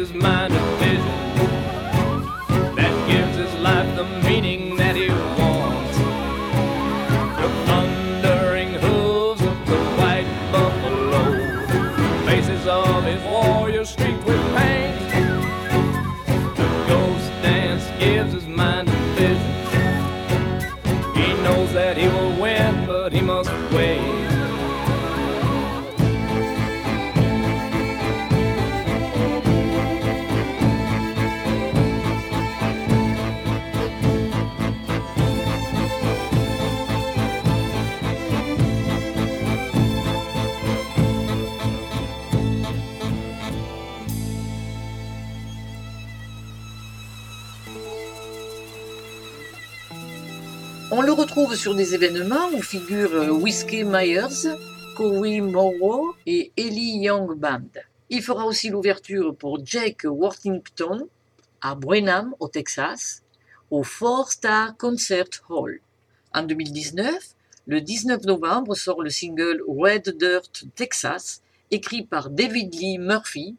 his 0.02 0.12
mind 0.14 0.81
sur 51.56 51.74
des 51.74 51.94
événements 51.94 52.48
où 52.54 52.62
figurent 52.62 53.14
euh, 53.14 53.30
Whiskey 53.30 53.84
Myers, 53.84 54.56
Corey 54.96 55.40
Morrow 55.40 56.14
et 56.24 56.50
Ellie 56.56 56.98
Young 57.02 57.34
Band. 57.34 57.80
Il 58.08 58.22
fera 58.22 58.46
aussi 58.46 58.70
l'ouverture 58.70 59.36
pour 59.36 59.64
Jake 59.64 60.04
Worthington 60.04 61.08
à 61.60 61.74
Brenham, 61.74 62.34
au 62.40 62.48
Texas, 62.48 63.22
au 63.70 63.82
Four 63.82 64.32
Star 64.32 64.76
Concert 64.76 65.28
Hall. 65.48 65.80
En 66.32 66.42
2019, 66.42 67.14
le 67.66 67.80
19 67.80 68.22
novembre 68.24 68.74
sort 68.74 69.02
le 69.02 69.10
single 69.10 69.62
Red 69.68 70.16
Dirt 70.18 70.64
Texas, 70.74 71.42
écrit 71.70 72.04
par 72.04 72.30
David 72.30 72.74
Lee 72.74 72.98
Murphy, 72.98 73.56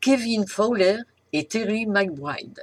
Kevin 0.00 0.46
Fowler 0.46 0.98
et 1.32 1.46
Terry 1.46 1.86
McBride. 1.86 2.62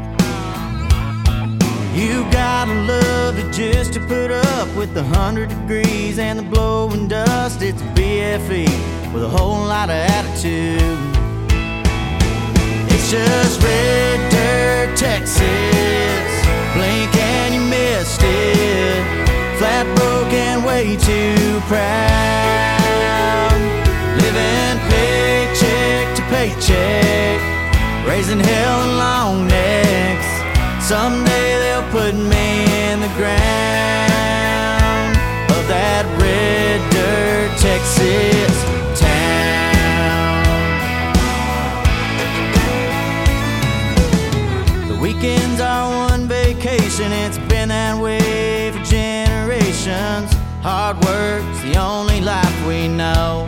You 2.01 2.23
gotta 2.31 2.73
love 2.73 3.37
it 3.37 3.53
just 3.53 3.93
to 3.93 3.99
put 3.99 4.31
up 4.31 4.67
with 4.75 4.95
the 4.95 5.03
hundred 5.03 5.49
degrees 5.49 6.17
and 6.17 6.39
the 6.39 6.43
blowing 6.43 7.07
dust. 7.07 7.61
It's 7.61 7.79
BFE 7.93 9.13
with 9.13 9.23
a 9.23 9.29
whole 9.29 9.63
lot 9.67 9.91
of 9.91 9.97
attitude. 10.17 10.97
It's 12.89 13.11
just 13.11 13.61
red 13.61 14.19
dirt 14.31 14.97
Texas. 14.97 16.31
Blink 16.73 17.13
and 17.15 17.53
you 17.53 17.61
missed 17.69 18.23
it. 18.23 19.05
Flat 19.59 19.85
broken, 19.95 20.63
way 20.63 20.97
too 20.97 21.61
proud. 21.69 23.61
Living 24.17 24.79
paycheck 24.89 26.15
to 26.15 26.23
paycheck. 26.33 27.39
Raising 28.07 28.39
hell 28.39 28.81
and 28.85 28.97
long 28.97 29.47
necks. 29.47 30.40
Someday 30.91 31.57
they'll 31.63 31.89
put 31.89 32.13
me 32.13 32.65
in 32.83 32.99
the 32.99 33.07
ground 33.15 33.31
of 35.55 35.63
that 35.71 36.03
red 36.19 36.81
dirt 36.91 37.57
Texas 37.57 38.51
town. 38.99 40.43
The 44.89 44.97
weekends 44.99 45.61
are 45.61 46.09
one 46.09 46.27
vacation, 46.27 47.13
it's 47.13 47.37
been 47.47 47.69
that 47.69 47.97
way 47.97 48.71
for 48.71 48.83
generations. 48.83 50.33
Hard 50.61 50.97
work's 51.05 51.61
the 51.61 51.77
only 51.79 52.19
life 52.19 52.67
we 52.67 52.89
know. 52.89 53.47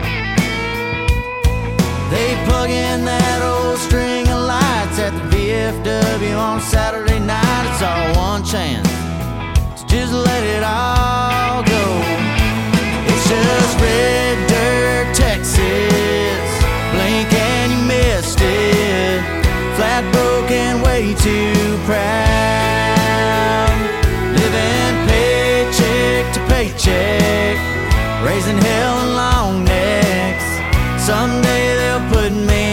They 2.08 2.42
plug 2.46 2.70
in 2.70 3.04
that 3.04 3.42
old 3.42 3.76
string 3.80 4.26
of 4.28 4.46
lights 4.46 4.98
at 4.98 5.12
the 5.12 5.36
VFW 5.36 6.38
on 6.38 6.62
Saturday. 6.62 7.13
It's 7.74 7.82
our 7.82 8.14
one 8.14 8.44
chance 8.44 8.86
to 9.80 9.86
just 9.88 10.12
let 10.12 10.44
it 10.44 10.62
all 10.62 11.60
go. 11.64 11.84
It's 13.10 13.28
just 13.28 13.80
red 13.80 14.38
dirt 14.46 15.12
Texas. 15.12 15.58
Blink 16.94 17.32
and 17.34 17.72
you 17.72 17.82
missed 17.90 18.38
it. 18.40 19.22
Flat 19.74 20.06
broken, 20.14 20.82
way 20.82 21.14
too 21.18 21.76
proud. 21.82 23.74
Living 24.38 24.94
paycheck 25.10 26.32
to 26.34 26.40
paycheck. 26.46 27.58
Raising 28.24 28.58
hell 28.58 28.98
and 29.02 29.14
long 29.16 29.64
necks. 29.64 30.46
Someday 31.04 31.74
they'll 31.74 32.08
put 32.08 32.30
me 32.30 32.63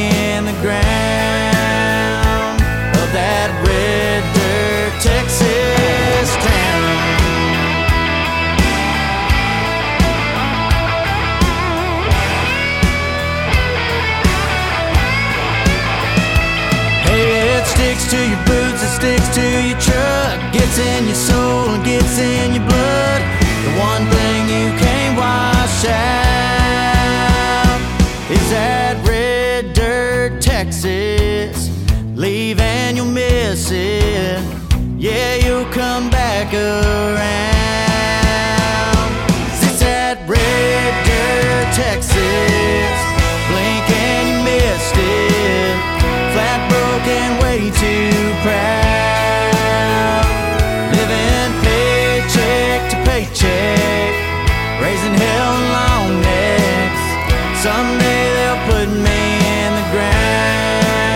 sticks 19.02 19.30
to 19.34 19.42
your 19.42 19.80
truck, 19.80 20.54
gets 20.54 20.78
in 20.78 21.06
your 21.08 21.16
soul 21.16 21.70
and 21.70 21.84
gets 21.84 22.20
in 22.20 22.54
your 22.54 22.64
blood. 22.70 23.22
The 23.66 23.72
one 23.90 24.06
thing 24.14 24.48
you 24.48 24.70
can't 24.78 25.18
wash 25.18 25.86
out 25.86 26.22
is 28.30 28.50
that 28.52 29.02
red 29.08 29.74
dirt 29.74 30.40
Texas. 30.40 31.72
Leave 32.16 32.60
and 32.60 32.96
you'll 32.96 33.08
miss 33.08 33.72
it. 33.72 34.40
Yeah, 35.00 35.36
you'll 35.44 35.72
come 35.72 36.12
back 36.12 36.54
around. 36.54 37.42
It's 39.66 39.80
that 39.80 40.18
red 40.30 40.94
dirt 41.10 41.74
Texas. 41.74 42.98
Blink 43.50 43.90
and 44.06 44.26
you 44.30 44.38
missed 44.46 44.96
it. 44.96 45.76
Flat 46.34 46.62
broken, 46.70 47.42
way 47.42 47.72
too 47.82 48.14
proud. 48.44 48.90
Paycheck. 53.12 54.13
Raising 54.80 55.15
hell 55.24 55.52
and 55.60 55.67
long 55.76 56.10
necks. 56.24 57.04
Someday 57.60 58.24
they'll 58.38 58.63
put 58.71 58.88
me 58.88 59.21
in 59.60 59.69
the 59.80 59.88
ground 59.91 61.12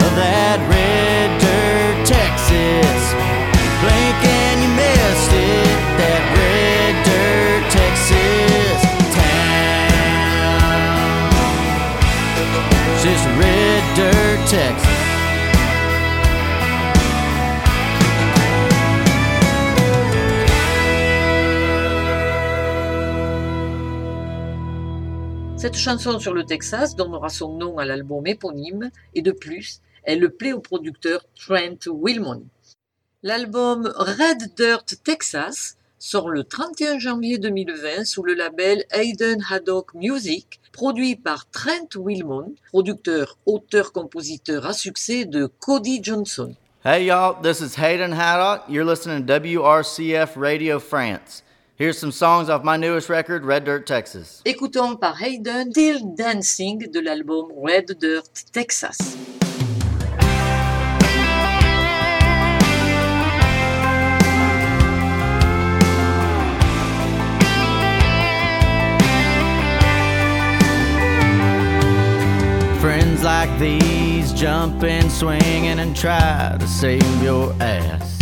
of 0.00 0.12
that 0.16 0.58
red 0.72 1.28
dirt 1.44 1.96
Texas. 2.08 3.00
Blink 3.84 4.20
and 4.40 4.56
you 4.64 4.70
missed 4.80 5.32
it. 5.36 5.76
That 6.00 6.22
red 6.40 6.92
dirt 7.04 7.62
Texas 7.68 8.80
town. 9.12 9.92
It's 12.88 13.04
just 13.04 13.24
red 13.36 13.84
dirt 13.92 14.40
Texas. 14.48 14.87
Chanson 25.78 26.18
sur 26.18 26.34
le 26.34 26.44
Texas 26.44 26.96
donnera 26.96 27.28
son 27.28 27.56
nom 27.56 27.78
à 27.78 27.84
l'album 27.84 28.26
éponyme 28.26 28.90
et 29.14 29.22
de 29.22 29.30
plus, 29.30 29.80
elle 30.02 30.28
plaît 30.28 30.52
au 30.52 30.58
producteur 30.58 31.24
Trent 31.36 31.78
Wilmon. 31.86 32.42
L'album 33.22 33.86
Red 33.96 34.54
Dirt 34.56 34.96
Texas 35.04 35.76
sort 36.00 36.30
le 36.30 36.42
31 36.42 36.98
janvier 36.98 37.38
2020 37.38 38.04
sous 38.04 38.24
le 38.24 38.34
label 38.34 38.84
Hayden 38.90 39.40
Haddock 39.48 39.94
Music, 39.94 40.60
produit 40.72 41.14
par 41.14 41.48
Trent 41.50 41.88
Wilmon, 41.96 42.54
producteur, 42.70 43.38
auteur, 43.46 43.92
compositeur 43.92 44.66
à 44.66 44.72
succès 44.72 45.26
de 45.26 45.46
Cody 45.46 46.00
Johnson. 46.02 46.54
Hey 46.84 47.06
y'all, 47.06 47.40
this 47.40 47.60
is 47.60 47.76
Hayden 47.80 48.12
Haddock. 48.12 48.62
You're 48.68 48.84
listening 48.84 49.24
to 49.24 49.32
WRCF 49.32 50.36
Radio 50.36 50.80
France. 50.80 51.44
Here's 51.78 51.96
some 51.96 52.10
songs 52.10 52.48
off 52.48 52.64
my 52.64 52.76
newest 52.76 53.08
record, 53.08 53.44
Red 53.44 53.64
Dirt 53.64 53.86
Texas. 53.86 54.42
Écoutons 54.44 55.00
par 55.00 55.14
Hayden 55.14 55.70
Still 55.70 56.12
Dancing 56.16 56.80
de 56.80 57.00
l'album 57.00 57.52
Red 57.54 57.96
Dirt 58.00 58.28
Texas. 58.52 58.98
Friends 72.80 73.22
like 73.22 73.56
these 73.60 74.32
jump 74.32 74.82
and 74.82 75.08
swinging 75.12 75.78
and 75.78 75.94
try 75.94 76.56
to 76.58 76.66
save 76.66 77.22
your 77.22 77.54
ass. 77.60 78.17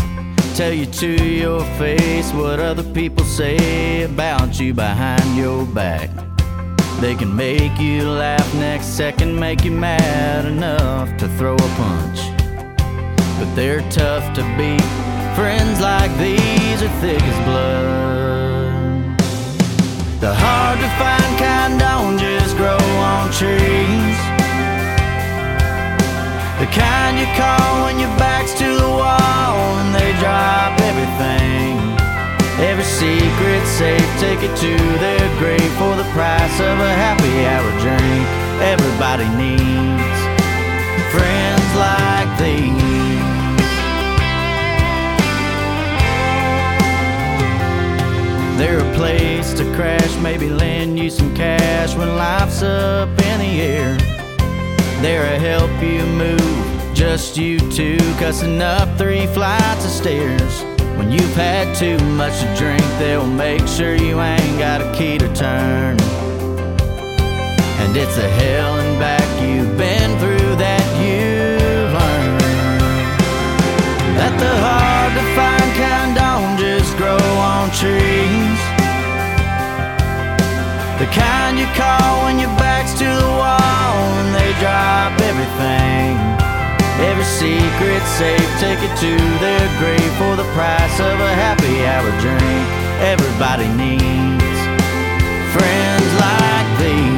Tell 0.56 0.72
you 0.72 0.86
to 0.86 1.22
your 1.22 1.60
face 1.76 2.32
what 2.32 2.60
other 2.60 2.82
people 2.94 3.26
say 3.26 4.04
about 4.04 4.58
you 4.58 4.72
behind 4.72 5.36
your 5.36 5.66
back. 5.66 6.08
They 6.98 7.14
can 7.14 7.36
make 7.36 7.78
you 7.78 8.08
laugh 8.08 8.54
next 8.54 8.86
second, 8.96 9.38
make 9.38 9.66
you 9.66 9.70
mad 9.70 10.46
enough 10.46 11.14
to 11.18 11.28
throw 11.36 11.56
a 11.56 11.72
punch. 11.76 12.20
But 13.38 13.54
they're 13.54 13.82
tough 13.90 14.34
to 14.36 14.42
beat. 14.56 14.80
Friends 15.36 15.78
like 15.82 16.10
these 16.16 16.82
are 16.82 17.00
thick 17.02 17.22
as 17.22 17.44
blood. 17.44 19.20
The 20.20 20.34
hard 20.34 20.78
to 20.78 20.88
find 20.96 21.38
kind 21.38 21.78
don't 21.78 22.18
just 22.18 22.56
grow 22.56 22.78
on 22.78 23.30
trees. 23.30 24.35
The 26.58 26.64
kind 26.72 27.18
you 27.18 27.26
call 27.36 27.84
when 27.84 28.00
your 28.00 28.08
back's 28.16 28.54
to 28.54 28.64
the 28.64 28.88
wall 28.88 29.76
and 29.76 29.94
they 29.94 30.10
drop 30.18 30.72
everything. 30.80 31.76
Every 32.64 32.82
secret 32.82 33.62
safe, 33.66 34.08
take 34.18 34.40
it 34.40 34.56
to 34.64 34.72
their 34.96 35.38
grave 35.38 35.72
for 35.76 35.94
the 35.94 36.08
price 36.16 36.58
of 36.58 36.80
a 36.80 36.92
happy 37.04 37.44
hour 37.44 37.70
drink. 37.84 38.26
Everybody 38.72 39.28
needs 39.36 40.18
friends 41.12 41.68
like 41.76 42.30
these. 42.40 42.96
They're 48.56 48.80
a 48.80 48.94
place 48.94 49.52
to 49.52 49.64
crash, 49.74 50.16
maybe 50.22 50.48
lend 50.48 50.98
you 50.98 51.10
some 51.10 51.36
cash 51.36 51.94
when 51.94 52.16
life's 52.16 52.62
up 52.62 53.10
in 53.10 53.40
the 53.40 53.60
air. 53.60 54.25
They're 55.06 55.36
a 55.36 55.38
help 55.38 55.70
you 55.80 56.04
move, 56.04 56.92
just 56.92 57.36
you 57.36 57.60
two 57.70 57.96
cussing 58.18 58.60
up 58.60 58.88
three 58.98 59.28
flights 59.28 59.84
of 59.84 59.92
stairs. 59.92 60.64
When 60.98 61.12
you've 61.12 61.36
had 61.36 61.76
too 61.76 61.96
much 62.16 62.40
to 62.40 62.54
drink, 62.56 62.82
they'll 62.98 63.24
make 63.24 63.68
sure 63.68 63.94
you 63.94 64.20
ain't 64.20 64.58
got 64.58 64.80
a 64.80 64.92
key 64.98 65.16
to 65.18 65.32
turn. 65.32 65.96
And 67.82 67.96
it's 67.96 68.18
a 68.18 68.28
hell 68.28 68.80
and 68.80 68.98
back 68.98 69.28
you've 69.40 69.78
been 69.78 70.18
through 70.18 70.56
that 70.56 70.84
you've 70.98 71.92
learned. 71.94 72.40
That 74.18 74.34
the 74.40 74.54
hard 74.66 75.12
to 75.18 75.24
find 75.38 75.70
kind 75.78 76.16
don't 76.16 76.58
just 76.58 76.96
grow 76.96 77.14
on 77.38 77.70
trees. 77.70 78.55
Kind 81.16 81.58
you 81.58 81.66
call 81.72 82.24
when 82.24 82.38
your 82.38 82.52
back's 82.60 82.92
to 83.00 83.08
the 83.08 83.32
wall 83.40 83.96
and 84.20 84.30
they 84.36 84.52
drop 84.60 85.12
everything. 85.20 85.46
everything. 85.56 86.16
Every 87.08 87.24
secret 87.24 88.02
safe, 88.16 88.50
take 88.58 88.80
it 88.80 88.94
to 89.04 89.12
their 89.40 89.66
grave 89.78 90.12
for 90.16 90.36
the 90.36 90.48
price 90.54 90.98
of 91.00 91.20
a 91.20 91.32
happy 91.34 91.84
hour 91.84 92.10
drink. 92.20 92.66
Everybody 93.12 93.68
needs 93.76 94.58
friends 95.52 96.10
like 96.20 96.78
these. 96.80 97.15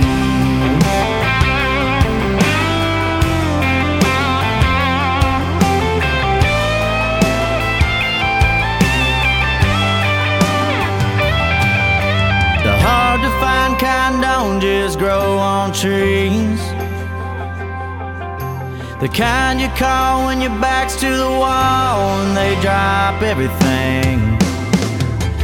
Hard 12.89 13.21
to 13.21 13.31
find 13.39 13.79
kind 13.79 14.23
don't 14.23 14.61
just 14.61 14.99
grow 14.99 15.37
on 15.37 15.73
trees. 15.73 16.63
The 19.03 19.11
kind 19.13 19.61
you 19.61 19.69
call 19.77 20.27
when 20.27 20.41
your 20.41 20.57
back's 20.59 20.97
to 21.03 21.11
the 21.25 21.33
wall 21.43 21.97
and 22.23 22.37
they 22.37 22.55
drop 22.65 23.21
everything. 23.23 24.17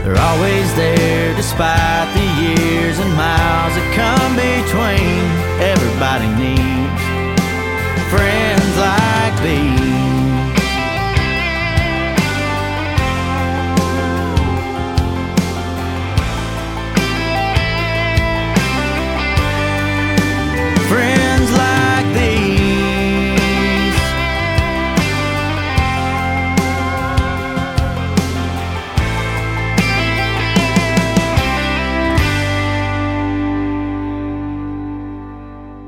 They're 0.01 0.23
always 0.31 0.69
there 0.75 1.37
despite 1.37 2.09
the 2.19 2.27
years 2.43 2.97
and 2.99 3.13
miles 3.15 3.73
that 3.77 3.89
come 4.01 4.33
between. 4.37 5.23
Everybody 5.73 6.29
needs 6.43 7.03
friends 8.13 8.73
like 8.89 9.37
these. 9.47 9.94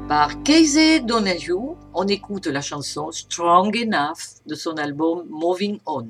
Par 0.08 0.42
Casey 0.44 1.00
Donahue, 1.00 1.76
on 1.92 2.08
écoute 2.08 2.46
la 2.46 2.60
chanson 2.60 3.12
Strong 3.12 3.76
Enough 3.76 4.40
de 4.46 4.54
son 4.54 4.76
album 4.76 5.26
Moving 5.28 5.78
On. 5.84 6.08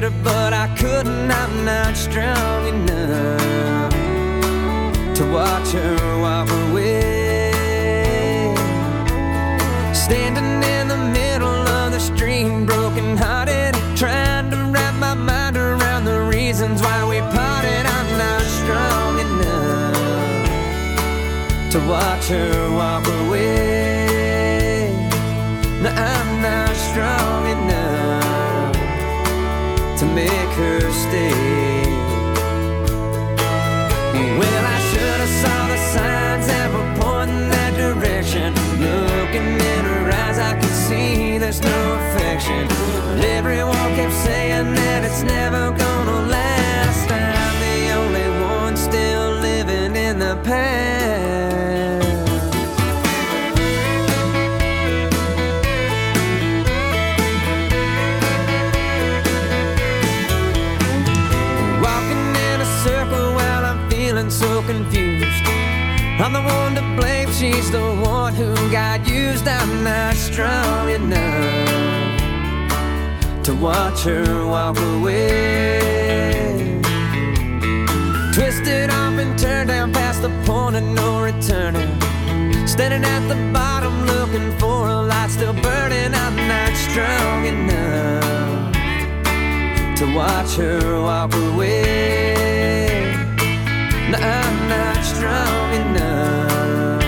But 0.00 0.54
I 0.54 0.74
couldn't. 0.78 1.30
I'm 1.30 1.64
not 1.66 1.96
strong 1.96 2.66
enough 2.66 3.92
to 5.14 5.24
watch 5.30 5.72
her 5.72 6.20
walk 6.20 6.48
away. 6.50 7.52
Standing 9.92 10.62
in 10.62 10.88
the 10.88 10.96
middle 10.96 11.68
of 11.78 11.92
the 11.92 12.00
street, 12.00 12.64
broken 12.64 13.18
hearted, 13.18 13.74
trying 13.94 14.50
to 14.50 14.56
wrap 14.72 14.94
my 14.94 15.14
mind 15.14 15.58
around 15.58 16.04
the 16.06 16.22
reasons 16.22 16.80
why 16.80 17.04
we 17.06 17.20
parted. 17.36 17.84
I'm 17.84 18.18
not 18.18 18.42
strong 18.60 19.18
enough 19.20 20.48
to 21.72 21.78
watch 21.86 22.28
her 22.28 22.70
walk 22.74 23.06
away. 23.26 24.90
No, 25.82 25.90
I'm 25.90 26.40
not 26.40 26.74
strong 26.76 27.41
make 30.14 30.52
her 30.56 30.90
stay. 30.90 31.41
Confused. 64.82 65.44
I'm 66.20 66.32
the 66.32 66.42
one 66.42 66.74
to 66.74 66.82
blame, 67.00 67.30
she's 67.32 67.70
the 67.70 67.80
one 67.80 68.34
who 68.34 68.54
got 68.70 69.06
used. 69.06 69.46
I'm 69.46 69.84
not 69.84 70.14
strong 70.14 70.90
enough 70.90 72.22
to 73.44 73.54
watch 73.54 74.02
her 74.04 74.46
walk 74.46 74.78
away. 74.78 75.80
Twisted 78.34 78.90
off 78.90 79.18
and 79.18 79.38
turned 79.38 79.68
down 79.68 79.92
past 79.92 80.22
the 80.22 80.30
point 80.46 80.76
of 80.76 80.82
no 80.82 81.22
returning. 81.22 81.90
Standing 82.66 83.04
at 83.04 83.28
the 83.28 83.36
bottom 83.52 84.04
looking 84.06 84.50
for 84.58 84.88
a 84.88 85.02
light 85.02 85.30
still 85.30 85.54
burning. 85.54 86.14
I'm 86.14 86.36
not 86.48 86.72
strong 86.86 87.46
enough 87.46 88.72
to 89.98 90.04
watch 90.14 90.56
her 90.56 91.00
walk 91.00 91.34
away. 91.34 92.42
No, 94.12 94.18
I'm 94.18 94.22
not 94.22 94.41
strong 95.22 95.72
enough 95.74 97.00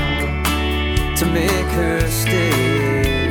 to 1.19 1.27
make 1.27 1.69
her 1.81 2.01
stay. 2.07 3.31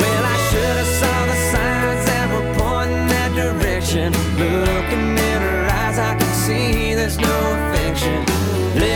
Well, 0.00 0.24
I 0.34 0.36
should 0.48 0.76
have 0.82 0.92
saw 1.00 1.18
the 1.32 1.38
signs 1.52 2.04
that 2.10 2.26
were 2.32 2.48
pointing 2.60 3.06
that 3.14 3.32
direction. 3.34 4.12
Looking 4.36 5.16
in 5.30 5.38
her 5.48 5.62
eyes, 5.80 5.98
I 5.98 6.14
could 6.18 6.36
see 6.44 6.94
there's 6.94 7.18
no 7.18 7.38
affection. 7.56 8.20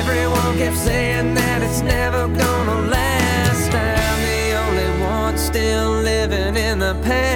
Everyone 0.03 0.59
kept 0.59 0.77
saying 0.77 1.33
that 1.37 1.63
it's 1.63 1.81
never 1.81 2.29
gonna 2.29 2.89
last. 2.91 3.73
I'm 3.73 4.19
the 4.33 4.43
only 4.65 4.91
one 5.03 5.39
still 5.39 5.93
living 6.03 6.57
in 6.57 6.79
the 6.81 6.95
past. 7.03 7.36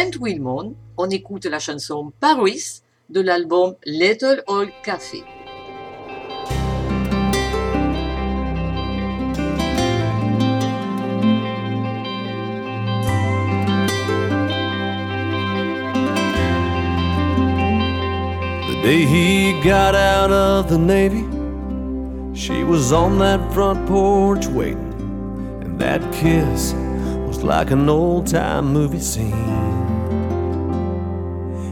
Trent 0.00 0.64
on 0.96 1.10
écoute 1.10 1.44
la 1.44 1.58
chanson 1.58 2.10
Paris 2.20 2.82
de 3.10 3.20
l'album 3.20 3.74
Little 3.84 4.42
Old 4.46 4.70
Café. 4.82 5.22
The 18.68 18.82
day 18.82 19.04
he 19.04 19.60
got 19.62 19.94
out 19.94 20.30
of 20.30 20.70
the 20.70 20.78
Navy, 20.78 21.26
she 22.34 22.64
was 22.64 22.90
on 22.90 23.18
that 23.18 23.52
front 23.52 23.86
porch 23.86 24.46
waiting, 24.46 24.94
and 25.60 25.78
that 25.78 26.00
kiss 26.10 26.72
was 27.26 27.44
like 27.44 27.70
an 27.70 27.86
old 27.90 28.28
time 28.28 28.72
movie 28.72 28.98
scene. 28.98 29.79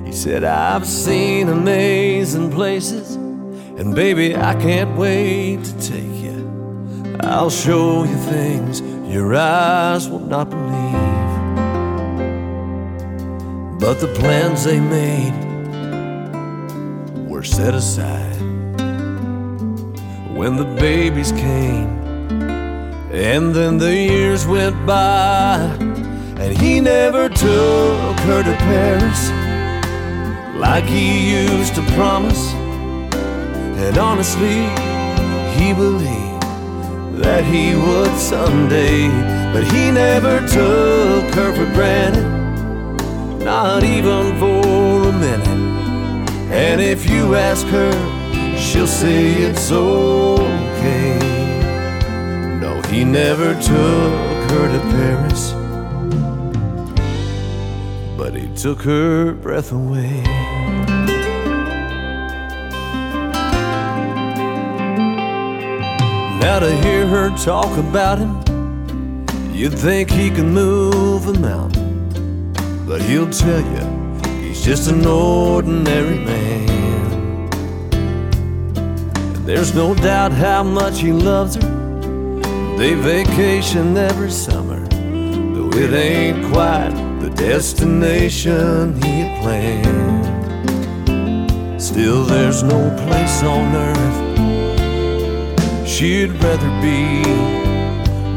He 0.09 0.15
said, 0.15 0.43
I've 0.43 0.87
seen 0.87 1.51
amazing 1.51 2.51
places, 2.51 3.17
and 3.17 3.95
baby, 3.95 4.35
I 4.35 4.55
can't 4.55 4.97
wait 4.97 5.63
to 5.65 5.79
take 5.87 6.15
you. 6.23 7.19
I'll 7.21 7.51
show 7.51 8.05
you 8.05 8.17
things 8.17 8.81
your 9.07 9.35
eyes 9.35 10.09
will 10.09 10.21
not 10.21 10.49
believe. 10.49 10.95
But 13.79 14.01
the 14.01 14.11
plans 14.19 14.65
they 14.65 14.81
made 14.81 15.35
were 17.29 17.45
set 17.45 17.75
aside 17.75 18.41
when 20.35 20.57
the 20.57 20.75
babies 20.81 21.33
came. 21.33 21.99
And 23.13 23.55
then 23.55 23.77
the 23.77 23.95
years 23.95 24.47
went 24.47 24.87
by, 24.87 25.59
and 26.39 26.57
he 26.57 26.81
never 26.81 27.29
took 27.29 28.19
her 28.21 28.43
to 28.43 28.57
Paris 28.57 29.48
like 30.59 30.85
he 30.85 31.31
used 31.31 31.75
to 31.77 31.83
promise. 31.93 32.53
And 33.79 33.97
honestly, 33.97 34.67
he 35.57 35.73
believed 35.73 36.43
that 37.23 37.45
he 37.45 37.75
would 37.77 38.15
someday, 38.19 39.09
but 39.53 39.65
he 39.73 39.91
never 39.91 40.41
took 40.41 41.35
her 41.35 41.53
for 41.55 41.73
granted, 41.75 42.27
not 43.45 43.85
even 43.85 44.37
for 44.39 45.09
a 45.09 45.13
minute. 45.13 45.49
And 46.51 46.81
if 46.81 47.09
you 47.09 47.35
ask 47.37 47.67
her, 47.69 47.93
she'll 48.57 48.87
say 48.87 49.33
it's 49.33 49.71
okay. 49.71 51.19
No, 52.61 52.83
he 52.83 53.05
never 53.05 53.55
took 53.55 54.51
her 54.51 54.69
to 54.73 54.81
Paris, 54.91 55.53
but 58.17 58.35
he 58.35 58.49
took 58.57 58.83
her 58.83 59.33
breath 59.33 59.73
away. 59.73 60.38
Now 66.41 66.61
to 66.61 66.73
hear 66.83 67.05
her 67.05 67.37
talk 67.37 67.77
about 67.79 68.19
him, 68.19 68.33
you'd 69.53 69.77
think 69.77 70.09
he 70.09 70.31
can 70.31 70.55
move 70.55 71.27
a 71.27 71.33
mountain. 71.33 72.53
But 72.87 73.03
he'll 73.03 73.29
tell 73.29 73.61
you 73.61 74.39
he's 74.41 74.65
just 74.65 74.89
an 74.89 75.05
ordinary 75.05 76.21
man. 76.25 77.51
And 79.35 79.47
there's 79.49 79.75
no 79.75 79.97
doubt 79.97 80.31
how 80.31 80.63
much 80.63 81.01
he 81.01 81.11
loves 81.11 81.57
her. 81.57 82.77
They 82.77 82.95
vacation 82.95 83.97
every 83.97 84.31
summer, 84.31 84.87
though 84.87 85.77
it 85.77 85.93
ain't 85.93 86.53
quite 86.53 86.93
the 87.21 87.31
destination 87.31 88.95
he 89.03 89.25
planned. 89.41 90.25
Still, 91.83 92.23
there's 92.23 92.63
no 92.63 92.95
place 93.07 93.43
on 93.43 93.75
earth 93.75 94.28
she'd 95.99 96.31
rather 96.45 96.71
be 96.81 97.25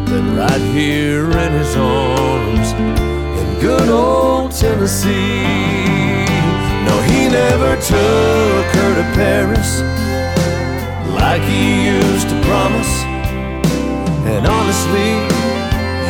than 0.10 0.36
right 0.36 0.66
here 0.74 1.30
in 1.30 1.52
his 1.52 1.76
arms 1.76 2.72
in 3.40 3.60
good 3.60 3.88
old 3.88 4.52
Tennessee. 4.52 5.44
No, 6.88 6.96
he 7.06 7.30
never 7.30 7.76
took 7.76 8.66
her 8.78 8.92
to 8.98 9.06
Paris 9.14 9.82
like 11.14 11.44
he 11.44 11.86
used 11.86 12.30
to 12.30 12.42
promise. 12.50 12.94
And 14.26 14.48
honestly, 14.48 15.12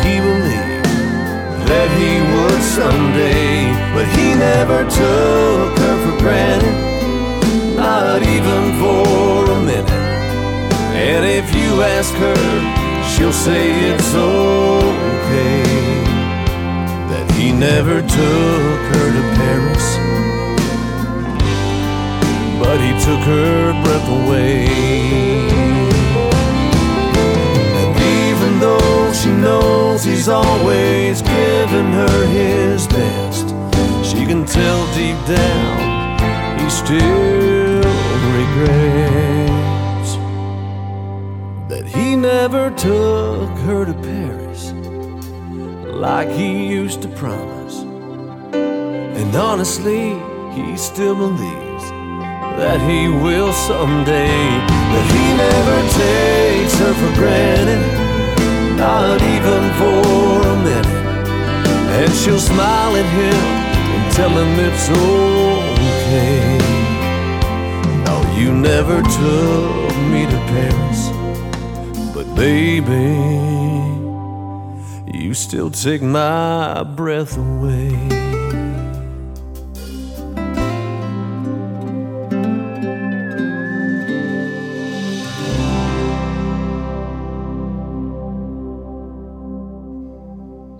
he 0.03 0.21
believed 0.23 0.87
that 1.67 1.89
he 1.99 2.11
would 2.31 2.61
someday, 2.63 3.67
but 3.93 4.07
he 4.15 4.35
never 4.35 4.89
took 4.89 5.77
her 5.83 5.95
for 6.03 6.17
granted, 6.23 7.75
not 7.75 8.23
even 8.23 8.79
for. 8.79 9.50
And 10.93 11.25
if 11.25 11.47
you 11.55 11.81
ask 11.81 12.13
her, 12.15 12.35
she'll 13.09 13.31
say 13.33 13.71
it's 13.91 14.13
okay 14.13 15.63
that 17.11 17.31
he 17.37 17.51
never 17.51 18.01
took 18.01 18.81
her 18.93 19.07
to 19.17 19.23
Paris. 19.39 19.87
But 22.61 22.77
he 22.85 22.91
took 23.05 23.21
her 23.35 23.71
breath 23.83 24.07
away. 24.19 24.67
And 27.79 27.91
even 28.25 28.59
though 28.59 29.13
she 29.13 29.31
knows 29.31 30.03
he's 30.03 30.27
always 30.27 31.21
given 31.21 31.85
her 32.01 32.25
his 32.27 32.85
best, 32.87 33.47
she 34.05 34.25
can 34.25 34.45
tell 34.45 34.79
deep 34.93 35.17
down 35.25 35.60
never 42.47 42.71
took 42.71 43.51
her 43.67 43.85
to 43.85 43.93
Paris 44.01 44.71
like 46.07 46.27
he 46.29 46.65
used 46.65 46.99
to 46.99 47.07
promise. 47.09 47.77
And 49.19 49.35
honestly, 49.35 50.03
he 50.55 50.75
still 50.75 51.15
believes 51.15 51.85
that 52.61 52.79
he 52.89 53.01
will 53.23 53.53
someday. 53.53 54.41
But 54.91 55.05
he 55.15 55.25
never 55.47 55.77
takes 56.03 56.73
her 56.81 56.93
for 57.01 57.11
granted, 57.21 57.83
not 58.75 59.21
even 59.35 59.61
for 59.79 60.31
a 60.53 60.55
minute. 60.69 61.01
And 61.99 62.11
she'll 62.19 62.45
smile 62.53 62.93
at 63.01 63.09
him 63.21 63.41
and 63.93 64.03
tell 64.17 64.33
him 64.41 64.51
it's 64.67 64.87
okay. 65.03 66.57
No, 68.07 68.15
you 68.35 68.49
never 68.51 68.97
took 69.19 69.95
me 70.11 70.21
to 70.33 70.39
Paris. 70.53 71.00
You 72.41 72.81
still 75.35 75.69
take 75.69 76.01
my 76.01 76.81
breath 76.83 77.37
away. 77.37 77.91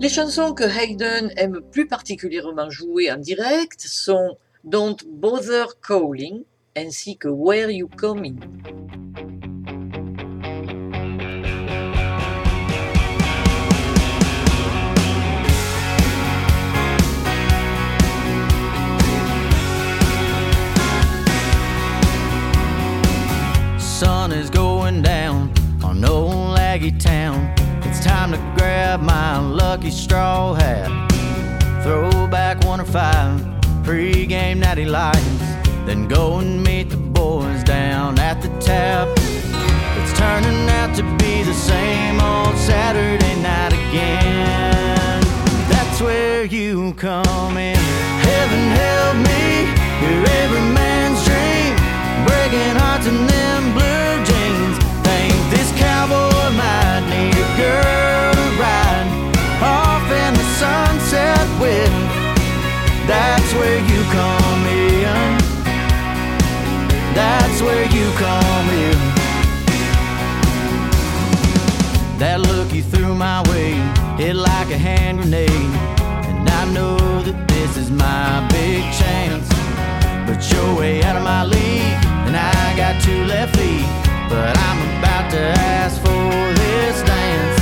Les 0.00 0.08
chansons 0.08 0.54
que 0.54 0.64
Hayden 0.64 1.30
aime 1.36 1.60
plus 1.70 1.86
particulièrement 1.86 2.70
jouer 2.70 3.12
en 3.12 3.18
direct 3.18 3.82
sont 3.82 4.36
Don't 4.64 4.96
Bother 5.06 5.66
Calling 5.80 6.42
ainsi 6.74 7.16
que 7.16 7.28
Where 7.28 7.70
You 7.70 7.88
Coming. 7.96 8.40
Sun 24.02 24.32
is 24.32 24.50
going 24.50 25.00
down 25.00 25.48
on 25.84 26.04
old 26.04 26.58
Aggie 26.58 26.90
Town. 26.90 27.54
It's 27.84 28.04
time 28.04 28.32
to 28.32 28.38
grab 28.56 29.00
my 29.00 29.38
lucky 29.38 29.92
straw 29.92 30.54
hat. 30.54 30.90
Throw 31.84 32.26
back 32.26 32.64
one 32.64 32.80
or 32.80 32.84
five 32.84 33.40
pre-game 33.84 34.58
natty 34.58 34.86
lights. 34.86 35.44
Then 35.86 36.08
go 36.08 36.38
and 36.40 36.64
meet 36.64 36.90
the 36.90 36.96
boys 36.96 37.62
down 37.62 38.18
at 38.18 38.42
the 38.42 38.48
tap. 38.58 39.06
It's 39.98 40.12
turning 40.18 40.68
out 40.80 40.96
to 40.96 41.04
be 41.22 41.44
the 41.44 41.54
same 41.54 42.20
old 42.20 42.56
Saturday 42.56 43.36
night 43.40 43.72
again. 43.72 45.20
That's 45.70 46.00
where 46.00 46.44
you 46.44 46.92
come 46.94 47.56
in. 47.56 47.76
Heaven 48.26 48.64
help 48.82 49.16
me, 49.28 49.44
you're 50.02 50.26
every 50.42 50.66
man's 50.74 51.20
dream. 51.24 51.72
Breaking 52.26 52.74
hearts 52.82 53.06
in 53.06 53.41
them 53.72 53.78
blue 53.78 54.24
jeans. 54.24 54.78
Think 55.02 55.34
this 55.50 55.70
cowboy 55.78 56.50
might 56.56 57.04
need 57.08 57.34
a 57.34 57.48
girl 57.56 58.32
to 58.34 58.46
ride 58.60 59.08
off 59.62 60.04
in 60.10 60.34
the 60.34 60.46
sunset 60.58 61.46
with. 61.60 61.92
That's 63.06 63.52
where 63.54 63.80
you 63.80 64.02
come 64.12 64.66
in. 64.66 65.38
That's 67.14 67.60
where 67.62 67.84
you 67.84 68.10
come 68.16 68.68
in. 68.70 68.98
That 72.18 72.40
look 72.40 72.72
you 72.72 72.82
threw 72.82 73.14
my 73.14 73.42
way 73.50 73.74
hit 74.16 74.36
like 74.36 74.70
a 74.70 74.78
hand 74.78 75.18
grenade. 75.18 75.50
And 75.50 76.48
I 76.48 76.64
know 76.72 76.96
that 77.22 77.48
this 77.48 77.76
is 77.76 77.90
my 77.90 78.46
big 78.50 78.82
chance. 78.94 79.51
But 80.32 80.50
you're 80.50 80.74
way 80.74 81.02
out 81.02 81.14
of 81.14 81.22
my 81.22 81.44
league, 81.44 82.04
and 82.26 82.34
I 82.34 82.74
got 82.74 83.02
two 83.02 83.24
left 83.24 83.54
feet. 83.56 83.84
But 84.30 84.56
I'm 84.56 84.98
about 84.98 85.30
to 85.32 85.40
ask 85.40 86.00
for 86.00 86.54
this 86.60 87.02
dance, 87.02 87.60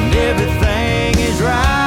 and 0.00 0.14
everything 0.14 1.18
is 1.20 1.40
riding 1.40 1.85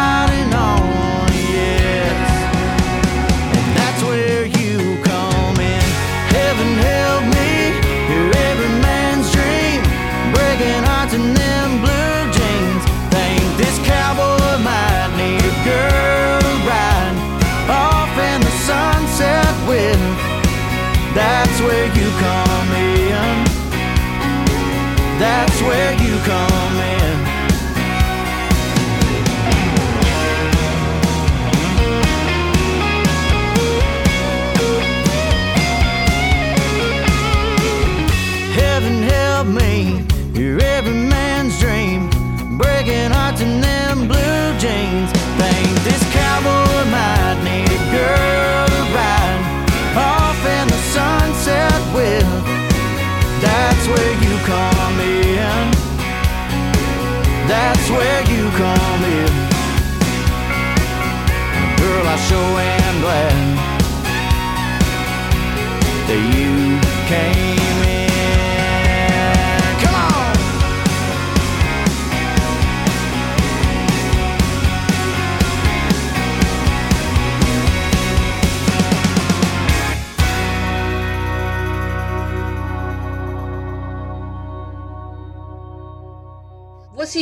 That's 21.15 21.48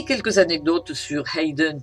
quelques 0.08 0.38
anecdotes 0.38 0.94
sur 0.94 1.26
Hayden. 1.36 1.82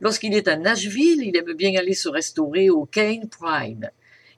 Lorsqu'il 0.00 0.34
est 0.34 0.48
à 0.48 0.56
Nashville, 0.56 1.22
il 1.22 1.36
aime 1.36 1.52
bien 1.52 1.78
aller 1.78 1.94
se 1.94 2.08
restaurer 2.08 2.68
au 2.68 2.84
Cane 2.84 3.28
Prime. 3.28 3.90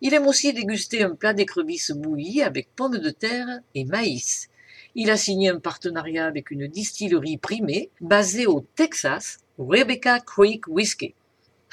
Il 0.03 0.12
aime 0.12 0.27
aussi 0.27 0.53
déguster 0.53 1.03
un 1.03 1.14
plat 1.14 1.33
d'écrevisses 1.33 1.93
bouillies 1.93 2.43
avec 2.43 2.69
pommes 2.77 2.99
de 2.99 3.09
terre 3.09 3.61
et 3.75 3.87
maïs. 3.87 4.49
Il 4.95 5.11
a 5.11 5.17
signé 5.17 5.49
un 5.49 5.59
partenariat 5.59 6.27
avec 6.27 6.51
une 6.51 6.67
distillerie 6.67 7.39
primée 7.39 7.91
basée 8.03 8.47
au 8.47 8.61
Texas, 8.77 9.39
Rebecca 9.59 10.21
Creek 10.21 10.69
Whiskey. 10.69 11.14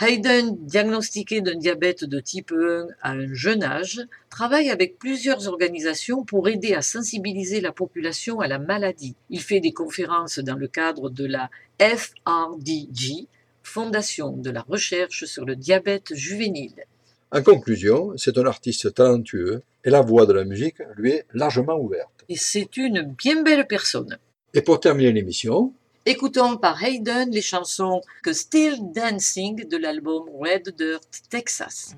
Hayden, 0.02 0.58
diagnostiqué 0.60 1.42
d'un 1.42 1.56
diabète 1.56 2.04
de 2.04 2.20
type 2.20 2.52
1 2.52 2.88
à 3.02 3.12
un 3.12 3.34
jeune 3.34 3.64
âge, 3.64 4.02
travaille 4.30 4.72
avec 4.72 4.98
plusieurs 4.98 5.48
organisations 5.48 6.26
pour 6.26 6.50
aider 6.50 6.74
à 6.74 6.82
sensibiliser 6.82 7.62
la 7.62 7.72
population 7.72 8.40
à 8.40 8.48
la 8.48 8.58
maladie. 8.58 9.16
Il 9.30 9.40
fait 9.40 9.60
des 9.60 9.72
conférences 9.72 10.40
dans 10.40 10.56
le 10.56 10.68
cadre 10.68 11.10
de 11.10 11.26
la 11.26 11.50
FRDG, 11.80 13.28
Fondation 13.62 14.36
de 14.36 14.50
la 14.50 14.62
recherche 14.62 15.26
sur 15.26 15.46
le 15.46 15.56
diabète 15.56 16.14
juvénile. 16.14 16.86
En 17.32 17.42
conclusion, 17.42 18.14
c'est 18.18 18.38
un 18.38 18.46
artiste 18.46 18.94
talentueux 18.94 19.62
et 19.86 19.90
la 19.90 20.02
voie 20.02 20.26
de 20.26 20.34
la 20.34 20.44
musique 20.44 20.78
lui 20.96 21.12
est 21.12 21.26
largement 21.34 21.80
ouverte. 21.80 22.26
Et 22.30 22.36
c'est 22.36 22.78
une 22.78 23.04
bien 23.04 23.42
belle 23.42 23.68
personne. 23.68 24.18
Et 24.54 24.62
pour 24.62 24.80
terminer 24.80 25.12
l'émission, 25.12 25.74
Écoutons 26.06 26.58
par 26.58 26.84
Hayden 26.84 27.32
les 27.32 27.42
chansons 27.42 28.02
que 28.24 28.34
Still 28.34 28.92
Dancing 28.94 29.66
de 29.66 29.78
l'album 29.78 30.24
Red 30.38 30.76
Dirt 30.78 31.08
Texas. 31.30 31.96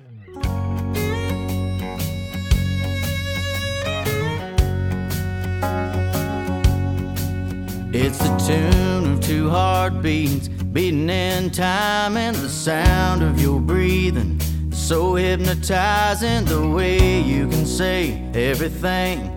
It's 7.92 8.18
the 8.18 8.36
tune 8.46 9.12
of 9.12 9.20
two 9.26 9.50
heartbeats 9.50 10.46
beating 10.72 11.10
in 11.10 11.50
time, 11.50 12.16
and 12.16 12.36
the 12.36 12.48
sound 12.48 13.24
of 13.24 13.42
your 13.42 13.58
breathing. 13.58 14.38
So 14.70 15.16
hypnotizing 15.16 16.44
the 16.44 16.68
way 16.68 17.20
you 17.22 17.48
can 17.48 17.66
say 17.66 18.22
everything 18.34 19.32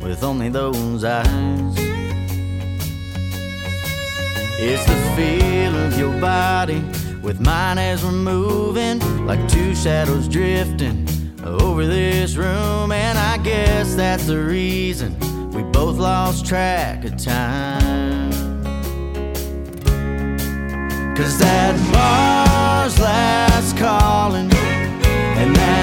with 0.00 0.24
only 0.24 0.48
those 0.48 1.04
eyes. 1.04 1.87
It's 4.60 4.84
the 4.86 4.96
feel 5.14 5.76
of 5.86 5.96
your 5.96 6.20
body 6.20 6.80
with 7.22 7.38
mine 7.40 7.78
as 7.78 8.02
we're 8.02 8.10
moving 8.10 8.98
like 9.24 9.46
two 9.48 9.72
shadows 9.72 10.26
drifting 10.26 11.06
over 11.44 11.86
this 11.86 12.34
room. 12.34 12.90
And 12.90 13.16
I 13.16 13.38
guess 13.38 13.94
that's 13.94 14.26
the 14.26 14.36
reason 14.42 15.16
we 15.50 15.62
both 15.62 15.98
lost 15.98 16.44
track 16.44 17.04
of 17.04 17.16
time. 17.16 18.32
Cause 21.14 21.38
that 21.38 21.76
bar's 21.92 22.98
last 22.98 23.76
calling, 23.76 24.52
and 25.38 25.54
that 25.54 25.77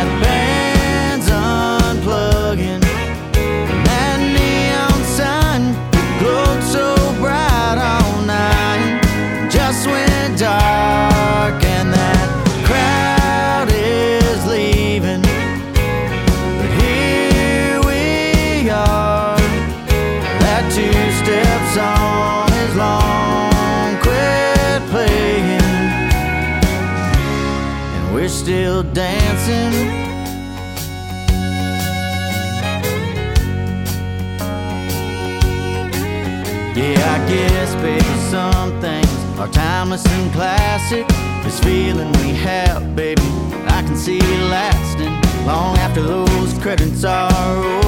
dancing. 29.45 29.95
Yeah, 36.75 37.15
I 37.15 37.29
guess, 37.29 37.75
baby, 37.75 38.03
some 38.29 38.81
things 38.81 39.39
are 39.39 39.47
timeless 39.47 40.05
and 40.05 40.31
classic. 40.33 41.07
This 41.43 41.59
feeling 41.59 42.11
we 42.13 42.33
have, 42.33 42.95
baby, 42.95 43.21
I 43.67 43.83
can 43.85 43.95
see 43.95 44.17
it 44.17 44.49
lasting 44.49 45.13
long 45.45 45.77
after 45.77 46.01
those 46.01 46.53
credits 46.59 47.03
are 47.03 47.31
rolling. 47.61 47.84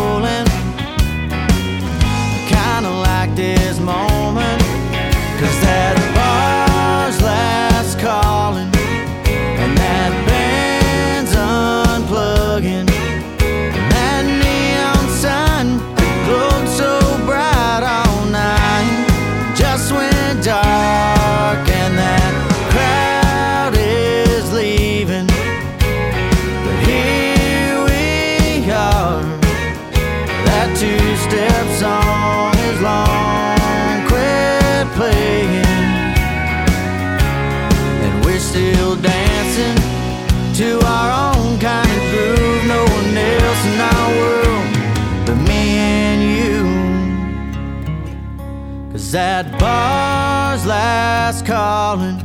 last 51.27 51.45
calling. 51.45 52.17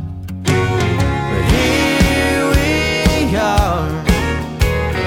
But 0.43 1.43
here 1.51 2.43
we 2.55 3.35
are, 3.35 3.89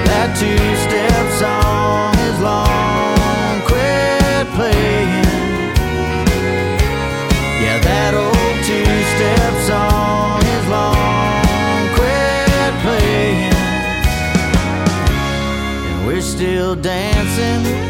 that 0.05 0.29
two 0.37 0.65
step 0.85 1.25
song 1.41 2.13
is 2.29 2.37
long. 2.39 3.59
Quit 3.65 4.45
playing. 4.53 5.25
Yeah, 7.63 7.79
that 7.89 8.13
old 8.13 8.57
two 8.69 8.93
step 9.15 9.53
song 9.65 10.45
is 10.45 10.65
long. 10.69 11.89
Quit 11.97 12.73
playing. 12.85 13.53
And 15.89 16.05
we're 16.05 16.21
still 16.21 16.75
dancing. 16.75 17.86